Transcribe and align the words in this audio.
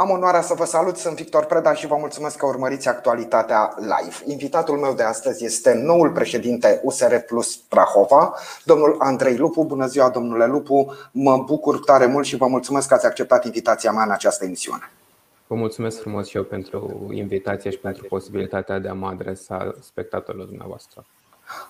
Am 0.00 0.10
onoarea 0.10 0.40
să 0.40 0.54
vă 0.54 0.64
salut, 0.64 0.96
sunt 0.96 1.16
Victor 1.16 1.44
Preda 1.44 1.74
și 1.74 1.86
vă 1.86 1.96
mulțumesc 1.98 2.36
că 2.36 2.46
urmăriți 2.46 2.88
actualitatea 2.88 3.74
live. 3.76 4.16
Invitatul 4.24 4.78
meu 4.78 4.92
de 4.92 5.02
astăzi 5.02 5.44
este 5.44 5.72
noul 5.72 6.10
președinte 6.10 6.80
USR 6.82 7.14
Plus 7.16 7.56
Prahova, 7.56 8.34
domnul 8.64 8.96
Andrei 8.98 9.36
Lupu. 9.36 9.64
Bună 9.64 9.86
ziua, 9.86 10.08
domnule 10.08 10.46
Lupu, 10.46 10.94
mă 11.12 11.36
bucur 11.46 11.78
tare 11.78 12.06
mult 12.06 12.26
și 12.26 12.36
vă 12.36 12.46
mulțumesc 12.46 12.88
că 12.88 12.94
ați 12.94 13.06
acceptat 13.06 13.44
invitația 13.44 13.92
mea 13.92 14.02
în 14.02 14.10
această 14.10 14.44
emisiune. 14.44 14.90
Vă 15.46 15.54
mulțumesc 15.54 16.00
frumos 16.00 16.28
și 16.28 16.36
eu 16.36 16.42
pentru 16.42 17.08
invitație 17.12 17.70
și 17.70 17.78
pentru 17.78 18.06
posibilitatea 18.08 18.78
de 18.78 18.88
a 18.88 18.94
mă 18.94 19.06
adresa 19.06 19.74
spectatorilor 19.80 20.46
dumneavoastră. 20.46 21.06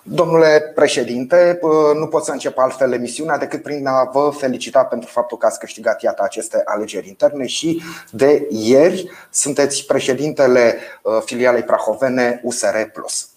Domnule 0.03 0.71
președinte, 0.75 1.59
nu 1.95 2.07
pot 2.07 2.23
să 2.23 2.31
încep 2.31 2.57
altfel 2.57 2.93
emisiunea 2.93 3.37
decât 3.37 3.61
prin 3.61 3.87
a 3.87 4.09
vă 4.13 4.31
felicita 4.37 4.83
pentru 4.83 5.09
faptul 5.09 5.37
că 5.37 5.45
ați 5.45 5.59
câștigat 5.59 6.01
iată 6.01 6.23
aceste 6.23 6.61
alegeri 6.65 7.07
interne 7.07 7.45
și 7.45 7.81
de 8.11 8.47
ieri 8.49 9.09
sunteți 9.29 9.85
președintele 9.85 10.75
uh, 11.03 11.21
filialei 11.25 11.63
prahovene 11.63 12.41
USR 12.43 12.77
Plus. 12.93 13.29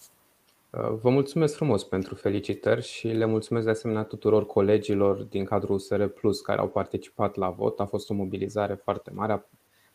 Uh, 0.69 0.93
vă 1.01 1.09
mulțumesc 1.09 1.55
frumos 1.55 1.83
pentru 1.83 2.15
felicitări 2.15 2.83
și 2.83 3.07
le 3.07 3.25
mulțumesc 3.25 3.65
de 3.65 3.71
asemenea 3.71 4.03
tuturor 4.03 4.45
colegilor 4.45 5.15
din 5.15 5.45
cadrul 5.45 5.75
USR 5.75 6.03
Plus 6.03 6.41
care 6.41 6.59
au 6.59 6.67
participat 6.67 7.35
la 7.35 7.49
vot. 7.49 7.79
A 7.79 7.85
fost 7.85 8.09
o 8.09 8.13
mobilizare 8.13 8.79
foarte 8.83 9.11
mare, 9.13 9.45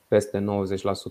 peste 0.08 0.44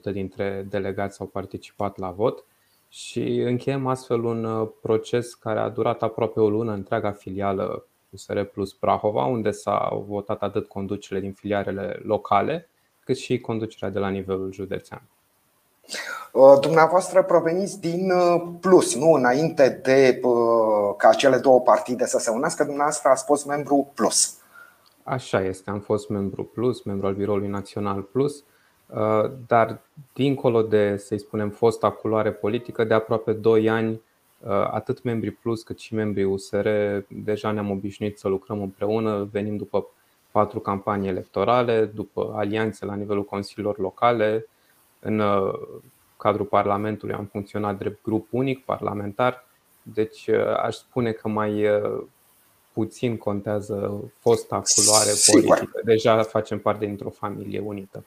90% 0.10 0.12
dintre 0.12 0.66
delegați 0.70 1.22
au 1.22 1.28
participat 1.28 1.98
la 1.98 2.10
vot 2.10 2.46
și 2.90 3.42
încheiem 3.42 3.88
astfel 3.88 4.24
un 4.24 4.44
uh, 4.44 4.70
proces 4.82 5.34
care 5.34 5.60
a 5.60 5.70
durat 5.70 6.02
aproape 6.02 6.40
o 6.40 6.50
lună, 6.50 6.72
întreaga 6.72 7.12
filială 7.12 7.86
USR 8.10 8.42
Plus 8.42 8.74
Prahova, 8.74 9.26
unde 9.26 9.52
s-au 9.52 10.06
votat 10.08 10.42
atât 10.42 10.68
conducerile 10.68 11.20
din 11.20 11.34
filiarele 11.34 12.00
locale, 12.04 12.70
cât 13.00 13.18
și 13.18 13.40
conducerea 13.40 13.90
de 13.90 14.00
la 14.00 14.10
nivelul 14.10 14.52
județean. 14.52 15.02
Uh, 16.32 16.58
dumneavoastră 16.62 17.24
proveniți 17.24 17.80
din 17.80 18.12
uh, 18.12 18.42
Plus, 18.60 18.96
nu 18.96 19.12
înainte 19.12 19.80
de 19.84 20.20
ca 20.98 21.14
cele 21.14 21.38
două 21.38 21.62
partide 21.62 22.06
să 22.06 22.18
se 22.18 22.30
unească, 22.30 22.64
dumneavoastră 22.64 23.10
ați 23.10 23.26
fost 23.26 23.46
membru 23.46 23.92
Plus. 23.94 24.38
Așa 25.04 25.42
este, 25.42 25.70
am 25.70 25.80
fost 25.80 26.10
membru 26.10 26.44
Plus, 26.44 26.84
membru 26.84 27.08
al 27.08 27.14
Biroului 27.14 27.48
Național 27.48 28.02
Plus 28.02 28.36
Uh, 28.36 28.46
dar 29.48 29.82
dincolo 30.14 30.62
de, 30.62 30.98
să-i 30.98 31.20
spunem, 31.20 31.50
fosta 31.50 31.92
culoare 31.92 32.32
politică, 32.32 32.84
de 32.84 32.94
aproape 32.94 33.34
2 33.34 33.70
ani, 33.70 33.92
uh, 33.92 34.50
atât 34.50 35.04
membrii 35.04 35.32
Plus 35.32 35.64
cât 35.64 35.80
și 35.80 35.94
membrii 35.94 36.24
USR 36.24 36.68
deja 37.08 37.52
ne-am 37.52 37.70
obișnuit 37.72 38.20
să 38.20 38.28
lucrăm 38.28 38.62
împreună, 38.62 39.30
venim 39.32 39.58
după 39.58 39.88
patru 40.32 40.60
campanii 40.60 41.10
electorale, 41.10 41.86
după 41.86 42.34
alianțe 42.36 42.86
la 42.86 42.96
nivelul 42.96 43.26
consiliilor 43.26 43.78
locale. 43.78 44.48
În 45.00 45.20
uh, 45.20 45.54
cadrul 46.18 46.46
Parlamentului 46.46 47.16
am 47.16 47.26
funcționat 47.26 47.78
drept 47.78 48.04
grup 48.04 48.28
unic 48.30 48.66
parlamentar, 48.66 49.46
deci 49.84 50.30
aș 50.64 50.76
spune 50.76 51.12
că 51.12 51.28
mai 51.28 51.66
puțin 52.74 53.18
contează 53.18 54.04
fosta 54.20 54.62
culoare 54.76 55.12
politică. 55.32 55.82
Deja 55.84 56.24
facem 56.24 56.60
parte 56.60 56.86
dintr-o 56.86 57.10
familie 57.10 57.60
unită. 57.60 58.06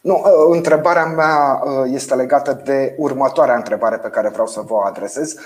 Nu, 0.00 0.22
ă, 0.24 0.54
întrebarea 0.54 1.06
mea 1.06 1.62
ă, 1.66 1.88
este 1.88 2.14
legată 2.14 2.60
de 2.64 2.94
următoarea 2.98 3.56
întrebare 3.56 3.96
pe 3.96 4.08
care 4.08 4.28
vreau 4.28 4.46
să 4.46 4.60
vă 4.60 4.72
o 4.72 4.82
adresez. 4.82 5.36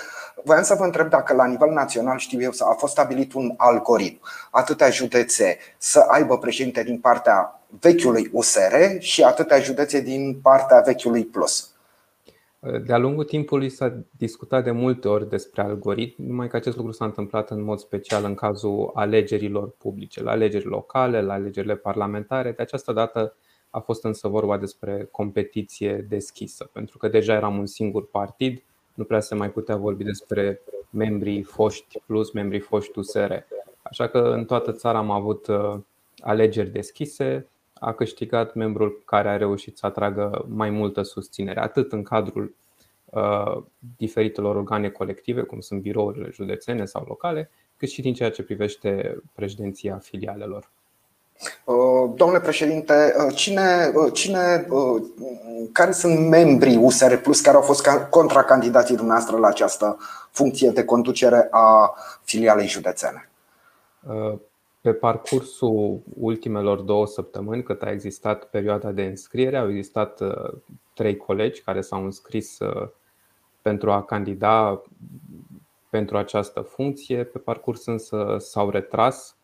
Voiam 0.43 0.63
să 0.63 0.75
vă 0.77 0.83
întreb 0.83 1.09
dacă 1.09 1.33
la 1.33 1.45
nivel 1.45 1.69
național, 1.69 2.17
știu 2.17 2.41
eu, 2.41 2.51
a 2.59 2.73
fost 2.73 2.91
stabilit 2.91 3.33
un 3.33 3.53
algoritm, 3.57 4.19
atâtea 4.51 4.89
județe 4.89 5.57
să 5.77 5.99
aibă 5.99 6.37
președinte 6.37 6.83
din 6.83 6.99
partea 6.99 7.61
vechiului 7.79 8.29
USR 8.31 8.75
și 8.99 9.23
atâtea 9.23 9.59
județe 9.59 10.01
din 10.01 10.39
partea 10.41 10.79
vechiului 10.85 11.25
Plus. 11.25 11.69
De-a 12.85 12.97
lungul 12.97 13.23
timpului 13.23 13.69
s-a 13.69 13.93
discutat 14.17 14.63
de 14.63 14.71
multe 14.71 15.07
ori 15.07 15.29
despre 15.29 15.61
algoritm, 15.61 16.23
numai 16.23 16.47
că 16.47 16.55
acest 16.55 16.77
lucru 16.77 16.91
s-a 16.91 17.05
întâmplat 17.05 17.49
în 17.49 17.63
mod 17.63 17.79
special 17.79 18.23
în 18.23 18.35
cazul 18.35 18.91
alegerilor 18.93 19.69
publice, 19.77 20.23
la 20.23 20.31
alegeri 20.31 20.65
locale, 20.65 21.21
la 21.21 21.33
alegerile 21.33 21.75
parlamentare. 21.75 22.51
De 22.51 22.61
această 22.61 22.93
dată 22.93 23.35
a 23.75 23.79
fost 23.79 24.03
însă 24.03 24.27
vorba 24.27 24.57
despre 24.57 25.07
competiție 25.11 26.05
deschisă, 26.09 26.69
pentru 26.73 26.97
că 26.97 27.07
deja 27.07 27.33
eram 27.33 27.57
un 27.57 27.65
singur 27.65 28.09
partid, 28.09 28.63
nu 28.93 29.03
prea 29.03 29.19
se 29.19 29.35
mai 29.35 29.51
putea 29.51 29.75
vorbi 29.75 30.03
despre 30.03 30.61
membrii 30.89 31.41
foști 31.41 31.99
plus 32.05 32.31
membrii 32.31 32.59
foști 32.59 32.99
USR. 32.99 33.31
Așa 33.81 34.07
că 34.07 34.19
în 34.19 34.45
toată 34.45 34.71
țara 34.71 34.97
am 34.97 35.11
avut 35.11 35.47
uh, 35.47 35.77
alegeri 36.19 36.69
deschise, 36.69 37.47
a 37.73 37.93
câștigat 37.93 38.53
membrul 38.53 39.01
care 39.05 39.29
a 39.29 39.37
reușit 39.37 39.77
să 39.77 39.85
atragă 39.85 40.45
mai 40.49 40.69
multă 40.69 41.01
susținere, 41.01 41.59
atât 41.59 41.91
în 41.91 42.03
cadrul 42.03 42.55
uh, 43.05 43.63
diferitelor 43.97 44.55
organe 44.55 44.89
colective, 44.89 45.41
cum 45.41 45.59
sunt 45.59 45.81
birourile 45.81 46.29
județene 46.31 46.85
sau 46.85 47.05
locale, 47.07 47.49
cât 47.77 47.89
și 47.89 48.01
din 48.01 48.13
ceea 48.13 48.31
ce 48.31 48.43
privește 48.43 49.21
președinția 49.33 49.97
filialelor. 49.97 50.69
Uh, 51.63 52.11
domnule 52.15 52.39
președinte, 52.39 53.15
uh, 53.17 53.35
cine, 53.35 53.91
uh, 53.95 54.13
cine, 54.13 54.67
care 55.71 55.91
sunt 55.91 56.29
membrii 56.29 56.77
USR 56.77 57.15
Plus 57.15 57.41
care 57.41 57.55
au 57.55 57.61
fost 57.61 57.87
contracandidații 58.09 58.95
dumneavoastră 58.95 59.37
la 59.37 59.47
această 59.47 59.97
funcție 60.31 60.69
de 60.69 60.85
conducere 60.85 61.47
a 61.51 61.93
filialei 62.23 62.67
județene? 62.67 63.29
Pe 64.81 64.93
parcursul 64.93 66.01
ultimelor 66.19 66.79
două 66.79 67.07
săptămâni, 67.07 67.63
cât 67.63 67.81
a 67.81 67.91
existat 67.91 68.43
perioada 68.43 68.91
de 68.91 69.03
înscriere, 69.03 69.57
au 69.57 69.69
existat 69.69 70.19
trei 70.93 71.17
colegi 71.17 71.61
care 71.61 71.81
s-au 71.81 72.03
înscris 72.03 72.57
pentru 73.61 73.91
a 73.91 74.03
candida 74.03 74.81
pentru 75.89 76.17
această 76.17 76.61
funcție. 76.61 77.23
Pe 77.23 77.37
parcurs 77.37 77.85
însă 77.85 78.35
s-au 78.39 78.69
retras 78.69 79.35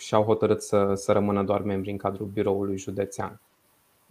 și 0.00 0.14
au 0.14 0.22
hotărât 0.22 0.62
să, 0.62 0.94
să 0.94 1.12
rămână 1.12 1.42
doar 1.42 1.62
membri 1.62 1.90
în 1.90 1.96
cadrul 1.96 2.26
biroului 2.26 2.78
județean. 2.78 3.40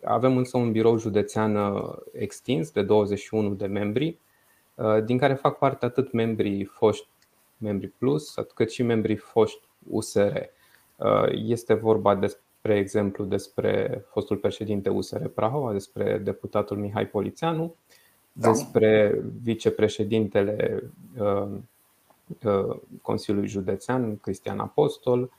Avem 0.03 0.37
însă 0.37 0.57
un 0.57 0.71
birou 0.71 0.97
județean 0.97 1.55
uh, 1.55 1.93
extins 2.11 2.71
de 2.71 2.81
21 2.81 3.53
de 3.53 3.65
membri, 3.65 4.17
uh, 4.75 5.03
din 5.03 5.17
care 5.17 5.33
fac 5.33 5.57
parte 5.57 5.85
atât 5.85 6.11
membrii 6.11 6.63
foști 6.63 7.07
membri 7.57 7.87
plus, 7.87 8.33
cât 8.53 8.71
și 8.71 8.83
membrii 8.83 9.15
foști 9.15 9.61
USR. 9.89 10.37
Uh, 10.95 11.29
este 11.31 11.73
vorba 11.73 12.15
despre 12.15 12.77
exemplu 12.77 13.23
despre 13.23 14.03
fostul 14.09 14.37
președinte 14.37 14.89
USR 14.89 15.25
Prahova, 15.25 15.71
despre 15.71 16.17
deputatul 16.17 16.77
Mihai 16.77 17.07
Polițeanu, 17.07 17.75
da. 18.31 18.47
despre 18.47 19.21
vicepreședintele 19.41 20.83
Consiliului 23.01 23.49
Județean, 23.49 24.17
Cristian 24.17 24.59
Apostol, 24.59 25.19
Uh, 25.21 25.38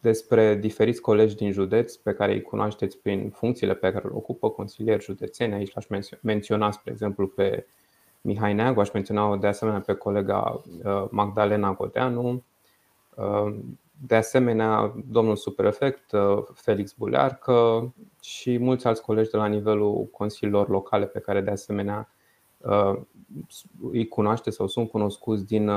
despre 0.00 0.54
diferiți 0.54 1.00
colegi 1.00 1.34
din 1.34 1.52
județ 1.52 1.94
pe 1.94 2.12
care 2.12 2.32
îi 2.32 2.42
cunoașteți 2.42 2.98
prin 2.98 3.30
funcțiile 3.30 3.74
pe 3.74 3.92
care 3.92 4.08
le 4.08 4.14
ocupă, 4.14 4.50
consilieri 4.50 5.02
județeni. 5.02 5.54
Aici 5.54 5.76
aș 5.76 5.86
menționa, 6.20 6.70
spre 6.70 6.90
exemplu, 6.92 7.26
pe 7.26 7.66
Mihai 8.20 8.54
Neagu, 8.54 8.80
aș 8.80 8.90
menționa 8.92 9.36
de 9.36 9.46
asemenea 9.46 9.80
pe 9.80 9.94
colega 9.94 10.62
uh, 10.84 11.04
Magdalena 11.10 11.72
Godeanu, 11.72 12.42
uh, 13.14 13.54
de 14.06 14.14
asemenea 14.14 14.94
domnul 15.08 15.36
superefect 15.36 16.10
Felix 16.54 16.92
Bulearcă 16.92 17.92
și 18.20 18.58
mulți 18.58 18.86
alți 18.86 19.02
colegi 19.02 19.30
de 19.30 19.36
la 19.36 19.46
nivelul 19.46 20.06
consiliilor 20.06 20.68
locale 20.68 21.06
pe 21.06 21.18
care 21.18 21.40
de 21.40 21.50
asemenea 21.50 22.08
îi 23.90 24.08
cunoaște 24.08 24.50
sau 24.50 24.66
sunt 24.66 24.90
cunoscuți 24.90 25.46
din 25.46 25.70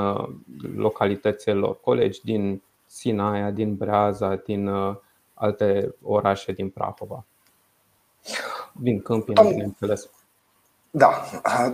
localitățile 0.76 1.54
lor, 1.54 1.80
colegi 1.80 2.20
din 2.24 2.62
Sinaia, 2.94 3.50
din 3.50 3.74
Breaza, 3.74 4.42
din 4.44 4.66
uh, 4.66 4.96
alte 5.34 5.94
orașe 6.02 6.52
din 6.52 6.70
Prahova. 6.70 7.24
Din 8.72 9.02
Câmpina, 9.02 9.42
bineînțeles. 9.42 10.08
Da. 10.90 11.24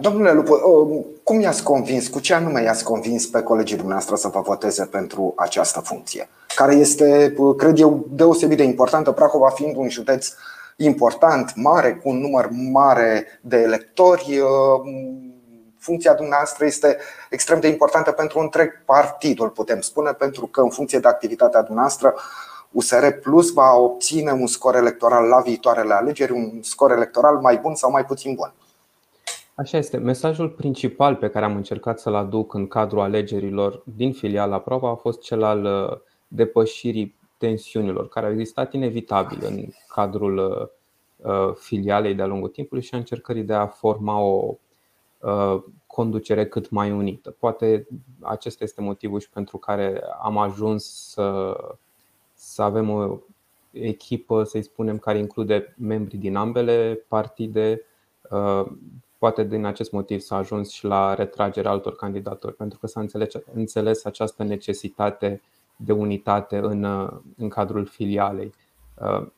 Domnule 0.01 0.33
Lupu, 0.33 0.53
uh, 0.53 1.05
cum 1.23 1.41
i-ați 1.41 1.63
convins, 1.63 2.09
cu 2.09 2.21
ce 2.21 2.35
anume 2.35 2.63
i-ați 2.63 2.85
convins 2.85 3.27
pe 3.27 3.43
colegii 3.43 3.77
dumneavoastră 3.77 4.17
să 4.17 4.29
vă 4.29 4.41
voteze 4.41 4.85
pentru 4.85 5.33
această 5.37 5.81
funcție? 5.81 6.29
Care 6.55 6.75
este, 6.75 7.35
uh, 7.37 7.57
cred 7.57 7.79
eu, 7.79 8.07
deosebit 8.11 8.57
de 8.57 8.63
importantă, 8.63 9.13
Prahova 9.13 9.49
fiind 9.49 9.77
un 9.77 9.89
județ 9.89 10.29
important, 10.77 11.53
mare, 11.57 11.95
cu 11.95 12.09
un 12.09 12.19
număr 12.19 12.49
mare 12.73 13.27
de 13.41 13.57
electori, 13.57 14.41
funcția 15.89 16.15
dumneavoastră 16.15 16.65
este 16.65 16.99
extrem 17.31 17.61
de 17.61 17.69
importantă 17.69 18.11
pentru 18.13 18.39
întreg 18.39 18.85
partidul, 18.85 19.49
putem 19.49 19.81
spune, 19.81 20.13
pentru 20.13 20.47
că 20.47 20.61
în 20.61 20.71
funcție 20.71 20.99
de 20.99 21.09
activitatea 21.09 21.63
dumneavoastră 21.63 22.15
USR 22.71 23.07
Plus 23.23 23.53
va 23.53 23.75
obține 23.77 24.31
un 24.31 24.47
scor 24.47 24.75
electoral 24.77 25.25
la 25.29 25.41
viitoarele 25.41 25.95
alegeri, 25.95 26.33
un 26.33 26.63
scor 26.63 26.91
electoral 26.91 27.37
mai 27.37 27.57
bun 27.57 27.75
sau 27.75 27.91
mai 27.91 28.05
puțin 28.05 28.35
bun. 28.35 28.53
Așa 29.55 29.79
este. 29.79 29.97
Mesajul 29.97 30.49
principal 30.49 31.15
pe 31.15 31.29
care 31.29 31.45
am 31.45 31.57
încercat 31.57 31.99
să-l 31.99 32.15
aduc 32.15 32.55
în 32.55 32.67
cadrul 32.67 33.01
alegerilor 33.01 33.83
din 33.97 34.13
filiala 34.13 34.59
Prova 34.59 34.91
a 34.91 34.95
fost 34.95 35.21
cel 35.21 35.43
al 35.43 35.65
uh, 35.65 35.99
depășirii 36.29 37.17
tensiunilor 37.39 38.09
care 38.09 38.27
au 38.27 38.33
existat 38.33 38.73
inevitabil 38.73 39.39
în 39.43 39.65
cadrul 39.89 40.37
filialei 41.55 42.15
de-a 42.15 42.27
lungul 42.27 42.49
timpului 42.49 42.83
și 42.83 42.95
a 42.95 42.97
încercării 42.97 43.43
de 43.43 43.53
a 43.53 43.67
forma 43.67 44.21
o 44.21 44.57
conducere 45.87 46.47
cât 46.47 46.71
mai 46.71 46.91
unită. 46.93 47.31
Poate 47.31 47.87
acesta 48.21 48.65
este 48.65 48.81
motivul 48.81 49.21
și 49.21 49.31
pentru 49.31 49.59
care 49.59 50.03
am 50.23 50.39
ajuns 50.39 51.11
să, 51.11 51.57
să 52.35 52.63
avem 52.63 52.91
o 52.91 53.19
echipă, 53.71 54.43
să-i 54.45 54.63
spunem, 54.63 54.99
care 54.99 55.19
include 55.19 55.75
membri 55.79 56.17
din 56.17 56.37
ambele 56.37 57.05
partide. 57.09 57.83
Poate 59.19 59.45
din 59.45 59.65
acest 59.65 59.93
motiv 59.93 60.21
s-a 60.21 60.37
ajuns 60.37 60.71
și 60.71 60.85
la 60.85 61.15
retragerea 61.15 61.71
altor 61.71 61.97
candidatori, 61.97 62.55
pentru 62.55 62.79
că 62.79 62.87
s-a 62.87 63.01
înțeles, 63.01 63.33
înțeles 63.55 64.05
această 64.05 64.43
necesitate 64.43 65.43
de 65.77 65.93
unitate 65.93 66.57
în, 66.57 66.85
în 67.37 67.49
cadrul 67.49 67.87
filialei. 67.87 68.53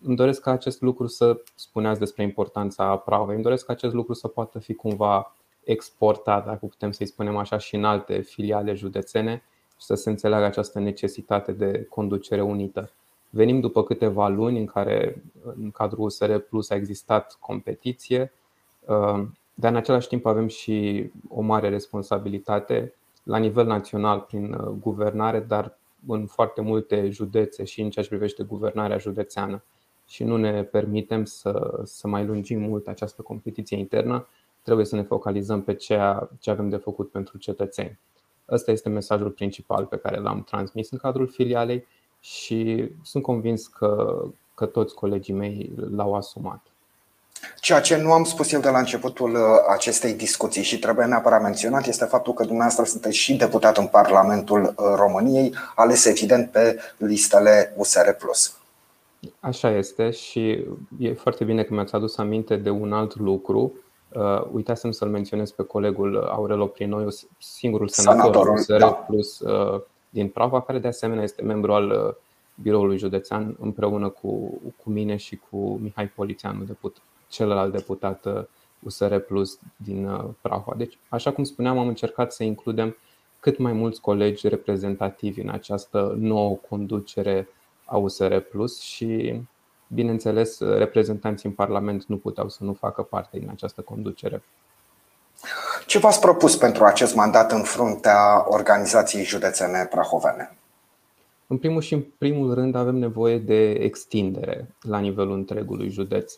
Îmi 0.02 0.16
doresc 0.16 0.40
ca 0.40 0.50
acest 0.50 0.80
lucru 0.80 1.06
să 1.06 1.42
spuneați 1.54 1.98
despre 1.98 2.22
importanța 2.22 2.96
Prahovei. 2.96 3.34
Îmi 3.34 3.44
doresc 3.44 3.66
ca 3.66 3.72
acest 3.72 3.94
lucru 3.94 4.12
să 4.12 4.28
poată 4.28 4.58
fi 4.58 4.74
cumva 4.74 5.34
exportat, 5.64 6.44
dacă 6.44 6.66
putem 6.66 6.92
să-i 6.92 7.06
spunem 7.06 7.36
așa, 7.36 7.58
și 7.58 7.74
în 7.74 7.84
alte 7.84 8.20
filiale 8.20 8.74
județene 8.74 9.42
și 9.78 9.86
să 9.86 9.94
se 9.94 10.10
înțeleagă 10.10 10.44
această 10.44 10.78
necesitate 10.78 11.52
de 11.52 11.86
conducere 11.88 12.42
unită. 12.42 12.90
Venim 13.30 13.60
după 13.60 13.82
câteva 13.82 14.28
luni 14.28 14.58
în 14.58 14.66
care 14.66 15.22
în 15.56 15.70
cadrul 15.70 16.04
USR 16.04 16.34
Plus 16.36 16.70
a 16.70 16.74
existat 16.74 17.36
competiție, 17.40 18.32
uh, 18.80 19.22
dar 19.54 19.70
în 19.70 19.76
același 19.76 20.08
timp 20.08 20.26
avem 20.26 20.46
și 20.46 21.10
o 21.28 21.40
mare 21.40 21.68
responsabilitate 21.68 22.94
la 23.22 23.38
nivel 23.38 23.66
național 23.66 24.20
prin 24.20 24.52
uh, 24.52 24.68
guvernare, 24.68 25.40
dar 25.40 25.78
în 26.06 26.26
foarte 26.26 26.60
multe 26.60 27.10
județe 27.10 27.64
și 27.64 27.80
în 27.80 27.90
ceea 27.90 28.04
ce 28.04 28.10
privește 28.10 28.42
guvernarea 28.42 28.98
județeană. 28.98 29.62
Și 30.06 30.24
nu 30.24 30.36
ne 30.36 30.62
permitem 30.62 31.24
să, 31.24 31.80
să 31.84 32.08
mai 32.08 32.24
lungim 32.24 32.60
mult 32.60 32.86
această 32.86 33.22
competiție 33.22 33.76
internă, 33.76 34.28
trebuie 34.62 34.86
să 34.86 34.94
ne 34.94 35.02
focalizăm 35.02 35.62
pe 35.62 35.74
ceea 35.74 36.30
ce 36.40 36.50
avem 36.50 36.68
de 36.68 36.76
făcut 36.76 37.10
pentru 37.10 37.38
cetățeni. 37.38 37.98
Ăsta 38.50 38.70
este 38.70 38.88
mesajul 38.88 39.30
principal 39.30 39.84
pe 39.84 39.96
care 39.96 40.18
l-am 40.18 40.42
transmis 40.42 40.90
în 40.90 40.98
cadrul 40.98 41.28
filialei 41.28 41.86
și 42.20 42.90
sunt 43.02 43.22
convins 43.22 43.66
că, 43.66 44.22
că 44.54 44.66
toți 44.66 44.94
colegii 44.94 45.34
mei 45.34 45.72
l-au 45.90 46.14
asumat. 46.14 46.60
Ceea 47.60 47.80
ce 47.80 47.96
nu 47.96 48.12
am 48.12 48.24
spus 48.24 48.52
eu 48.52 48.60
de 48.60 48.68
la 48.68 48.78
începutul 48.78 49.34
uh, 49.34 49.40
acestei 49.68 50.12
discuții 50.12 50.62
și 50.62 50.78
trebuie 50.78 51.06
neapărat 51.06 51.42
menționat 51.42 51.86
este 51.86 52.04
faptul 52.04 52.32
că 52.32 52.42
dumneavoastră 52.42 52.84
sunteți 52.84 53.16
și 53.16 53.36
deputat 53.36 53.76
în 53.76 53.86
Parlamentul 53.86 54.62
uh, 54.62 54.74
României, 54.94 55.54
ales 55.74 56.04
evident 56.04 56.50
pe 56.50 56.78
listele 56.96 57.74
USR. 57.76 58.08
Așa 59.40 59.70
este 59.70 60.10
și 60.10 60.64
e 60.98 61.14
foarte 61.14 61.44
bine 61.44 61.62
că 61.62 61.74
mi-ați 61.74 61.94
adus 61.94 62.16
aminte 62.18 62.56
de 62.56 62.70
un 62.70 62.92
alt 62.92 63.16
lucru 63.16 63.72
Uh, 64.14 64.42
uitasem 64.52 64.90
să-l 64.90 65.08
menționez 65.08 65.50
pe 65.50 65.62
colegul 65.62 66.16
Aurel 66.18 66.60
Oprinoiu, 66.60 67.08
singurul 67.38 67.88
senator 67.88 68.48
al 68.48 68.54
USR 68.54 68.76
da. 68.78 68.92
plus 68.92 69.40
uh, 69.40 69.80
din 70.08 70.28
Prava, 70.28 70.60
care 70.60 70.78
de 70.78 70.88
asemenea 70.88 71.22
este 71.22 71.42
membru 71.42 71.72
al 71.72 71.90
uh, 71.90 72.14
biroului 72.62 72.98
județean 72.98 73.56
împreună 73.60 74.08
cu, 74.08 74.60
cu 74.82 74.90
mine 74.90 75.16
și 75.16 75.40
cu 75.50 75.78
Mihai 75.82 76.08
Polițeanu, 76.08 76.64
deput, 76.64 76.96
celălalt 77.28 77.72
deputat 77.72 78.26
USR 78.82 79.12
uh, 79.12 79.24
Plus 79.26 79.58
din 79.76 80.06
uh, 80.06 80.24
Prava. 80.40 80.74
Deci, 80.76 80.98
așa 81.08 81.32
cum 81.32 81.44
spuneam, 81.44 81.78
am 81.78 81.88
încercat 81.88 82.32
să 82.32 82.44
includem 82.44 82.96
cât 83.40 83.58
mai 83.58 83.72
mulți 83.72 84.00
colegi 84.00 84.48
reprezentativi 84.48 85.40
în 85.40 85.48
această 85.48 86.14
nouă 86.18 86.58
conducere 86.68 87.48
a 87.84 87.96
USR 87.96 88.36
Plus 88.36 88.80
și 88.80 89.40
Bineînțeles, 89.94 90.60
reprezentanții 90.60 91.48
în 91.48 91.54
Parlament 91.54 92.04
nu 92.04 92.16
puteau 92.16 92.48
să 92.48 92.64
nu 92.64 92.72
facă 92.72 93.02
parte 93.02 93.38
din 93.38 93.48
această 93.50 93.80
conducere. 93.80 94.42
Ce 95.86 95.98
v-ați 95.98 96.20
propus 96.20 96.56
pentru 96.56 96.84
acest 96.84 97.14
mandat 97.14 97.52
în 97.52 97.62
fruntea 97.62 98.44
organizației 98.48 99.24
județene 99.24 99.86
prahovene? 99.90 100.56
În 101.46 101.58
primul 101.58 101.80
și 101.80 101.94
în 101.94 102.04
primul 102.18 102.54
rând 102.54 102.74
avem 102.74 102.96
nevoie 102.96 103.38
de 103.38 103.70
extindere 103.70 104.74
la 104.80 104.98
nivelul 104.98 105.34
întregului 105.34 105.88
județ. 105.88 106.34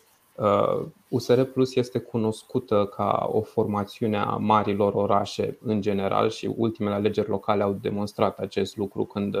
USR 1.07 1.39
uh, 1.39 1.47
Plus 1.53 1.75
este 1.75 1.99
cunoscută 1.99 2.85
ca 2.95 3.29
o 3.31 3.41
formațiune 3.41 4.17
a 4.17 4.35
marilor 4.35 4.93
orașe 4.93 5.57
în 5.65 5.81
general 5.81 6.29
și 6.29 6.53
ultimele 6.55 6.95
alegeri 6.95 7.29
locale 7.29 7.63
au 7.63 7.77
demonstrat 7.81 8.39
acest 8.39 8.77
lucru 8.77 9.05
când 9.05 9.35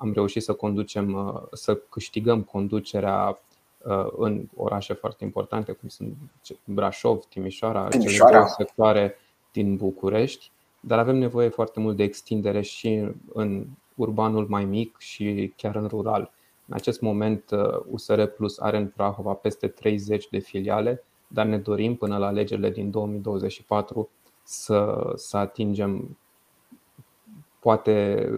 am 0.00 0.12
reușit 0.12 0.42
să 0.42 0.52
conducem, 0.52 1.12
uh, 1.12 1.42
să 1.52 1.74
câștigăm 1.74 2.42
conducerea 2.42 3.40
uh, 3.84 4.06
în 4.16 4.48
orașe 4.56 4.94
foarte 4.94 5.24
importante, 5.24 5.72
cum 5.72 5.88
sunt 5.88 6.16
Brașov, 6.64 7.24
Timișoara, 7.24 7.88
Timișoara. 7.88 8.30
cele 8.30 8.38
două 8.38 8.54
sectoare 8.56 9.16
din 9.52 9.76
București, 9.76 10.50
dar 10.80 10.98
avem 10.98 11.16
nevoie 11.16 11.48
foarte 11.48 11.80
mult 11.80 11.96
de 11.96 12.02
extindere 12.02 12.60
și 12.60 13.08
în 13.32 13.66
urbanul 13.94 14.46
mai 14.48 14.64
mic 14.64 14.98
și 14.98 15.52
chiar 15.56 15.76
în 15.76 15.86
rural. 15.86 16.30
În 16.66 16.74
acest 16.74 17.00
moment 17.00 17.44
USR 17.90 18.18
uh, 18.18 18.32
Plus 18.36 18.58
are 18.58 18.76
în 18.76 18.86
Prahova 18.86 19.32
peste 19.32 19.68
30 19.68 20.28
de 20.28 20.38
filiale, 20.38 21.04
dar 21.26 21.46
ne 21.46 21.58
dorim 21.58 21.96
până 21.96 22.18
la 22.18 22.26
alegerile 22.26 22.70
din 22.70 22.90
2024 22.90 24.08
să, 24.42 25.12
să 25.16 25.36
atingem 25.36 26.16
poate 27.60 28.28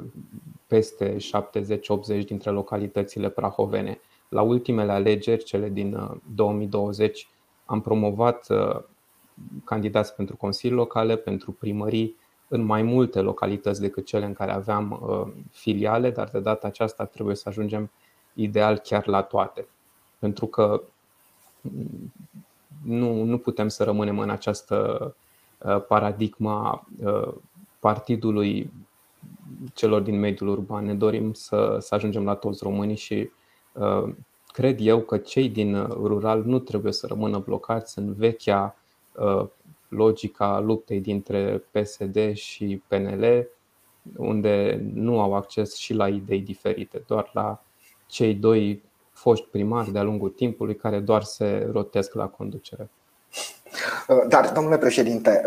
peste 0.67 1.17
70-80 1.17 2.25
dintre 2.25 2.51
localitățile 2.51 3.29
prahovene. 3.29 4.01
La 4.29 4.43
ultimele 4.43 4.93
alegeri, 4.93 5.45
cele 5.45 5.69
din 5.69 6.21
2020, 6.35 7.23
uh, 7.23 7.29
am 7.65 7.81
promovat 7.81 8.47
uh, 8.49 8.81
candidați 9.65 10.15
pentru 10.15 10.37
consilii 10.37 10.77
locale, 10.77 11.17
pentru 11.17 11.53
primării 11.53 12.17
în 12.49 12.65
mai 12.65 12.83
multe 12.83 13.21
localități 13.21 13.81
decât 13.81 14.07
cele 14.07 14.25
în 14.25 14.33
care 14.33 14.53
aveam 14.53 15.01
uh, 15.03 15.33
filiale, 15.51 16.11
dar 16.11 16.29
de 16.29 16.41
data 16.41 16.67
aceasta 16.67 17.05
trebuie 17.05 17.35
să 17.35 17.49
ajungem 17.49 17.91
ideal 18.35 18.79
chiar 18.79 19.07
la 19.07 19.23
toate. 19.23 19.67
Pentru 20.19 20.47
că 20.47 20.83
mm, 21.61 22.13
nu, 22.85 23.23
nu 23.23 23.39
putem 23.39 23.69
să 23.69 23.85
rămânem 23.85 24.19
în 24.19 24.31
această 24.31 25.15
paradigma 25.89 26.87
partidului 27.79 28.71
celor 29.75 30.01
din 30.01 30.19
mediul 30.19 30.49
urban. 30.49 30.85
Ne 30.85 30.95
dorim 30.95 31.33
să, 31.33 31.77
să 31.81 31.95
ajungem 31.95 32.25
la 32.25 32.35
toți 32.35 32.63
românii 32.63 32.97
și 32.97 33.31
uh, 33.73 34.15
cred 34.47 34.79
eu 34.81 35.01
că 35.01 35.17
cei 35.17 35.49
din 35.49 35.87
rural 35.87 36.43
nu 36.45 36.59
trebuie 36.59 36.93
să 36.93 37.07
rămână 37.07 37.39
blocați 37.39 37.99
în 37.99 38.15
vechea 38.15 38.77
uh, 39.13 39.47
logica 39.89 40.61
luptei 40.61 41.01
dintre 41.01 41.65
PSD 41.71 42.35
și 42.35 42.83
PNL, 42.87 43.49
unde 44.17 44.83
nu 44.95 45.21
au 45.21 45.35
acces 45.35 45.75
și 45.75 45.95
la 45.95 46.09
idei 46.09 46.41
diferite, 46.41 47.03
doar 47.07 47.31
la 47.33 47.63
cei 48.07 48.35
doi 48.35 48.83
foști 49.13 49.47
primari 49.51 49.93
de-a 49.93 50.03
lungul 50.03 50.29
timpului 50.29 50.77
care 50.77 50.99
doar 50.99 51.23
se 51.23 51.69
rotesc 51.73 52.15
la 52.15 52.27
conducere. 52.27 52.91
Dar, 54.29 54.53
domnule 54.55 54.79
președinte, 54.79 55.43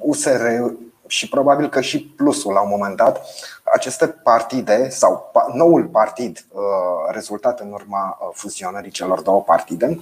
USR 0.00 0.40
uh, 0.62 0.72
și 1.12 1.28
probabil 1.28 1.68
că 1.68 1.80
și 1.80 2.04
plusul 2.04 2.52
la 2.52 2.60
un 2.60 2.68
moment 2.68 2.96
dat, 2.96 3.26
aceste 3.64 4.06
partide 4.06 4.88
sau 4.88 5.30
noul 5.54 5.84
partid 5.84 6.44
uh, 6.48 6.62
rezultat 7.10 7.60
în 7.60 7.72
urma 7.72 8.18
uh, 8.20 8.28
fuzionării 8.32 8.90
celor 8.90 9.20
două 9.20 9.42
partide, 9.42 10.00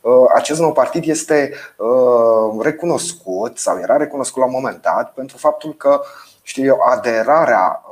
uh, 0.00 0.24
acest 0.34 0.60
nou 0.60 0.72
partid 0.72 1.08
este 1.08 1.52
recunoscut 2.60 3.58
sau 3.58 3.78
era 3.78 3.96
recunoscut 3.96 4.38
la 4.38 4.48
un 4.48 4.54
moment 4.54 4.82
dat 4.82 5.12
pentru 5.12 5.36
faptul 5.36 5.74
că 5.74 6.00
știu 6.42 6.64
eu, 6.64 6.80
aderarea 6.80 7.82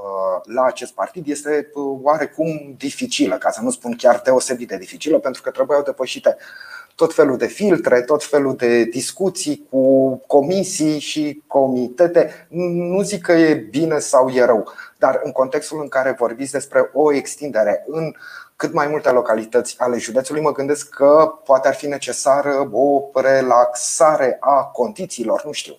la 0.43 0.63
acest 0.63 0.93
partid 0.93 1.29
este 1.29 1.71
oarecum 2.03 2.75
dificilă, 2.77 3.37
ca 3.37 3.51
să 3.51 3.61
nu 3.63 3.71
spun 3.71 3.97
chiar 3.97 4.21
deosebit 4.25 4.69
de 4.69 4.77
dificilă, 4.77 5.19
pentru 5.19 5.43
că 5.43 5.51
trebuiau 5.51 5.83
depășite 5.83 6.37
tot 7.01 7.15
felul 7.15 7.37
de 7.37 7.47
filtre, 7.47 8.03
tot 8.03 8.25
felul 8.25 8.57
de 8.57 8.85
discuții 8.85 9.67
cu 9.71 10.17
comisii 10.27 10.99
și 10.99 11.43
comitete. 11.47 12.47
Nu 12.91 13.03
zic 13.03 13.23
că 13.23 13.33
e 13.33 13.55
bine 13.55 13.99
sau 13.99 14.29
e 14.29 14.45
rău, 14.45 14.69
dar 14.99 15.21
în 15.23 15.33
contextul 15.33 15.81
în 15.81 15.89
care 15.89 16.17
vorbiți 16.19 16.53
despre 16.53 16.91
o 16.93 17.13
extindere 17.13 17.85
în 17.87 18.13
cât 18.57 18.73
mai 18.73 18.87
multe 18.87 19.11
localități 19.11 19.77
ale 19.79 19.99
județului, 19.99 20.43
mă 20.43 20.53
gândesc 20.53 20.89
că 20.89 21.33
poate 21.45 21.69
ar 21.69 21.75
fi 21.75 21.87
necesară 21.87 22.69
o 22.73 23.03
relaxare 23.15 24.37
a 24.41 24.65
condițiilor, 24.65 25.45
nu 25.45 25.53
știu. 25.53 25.75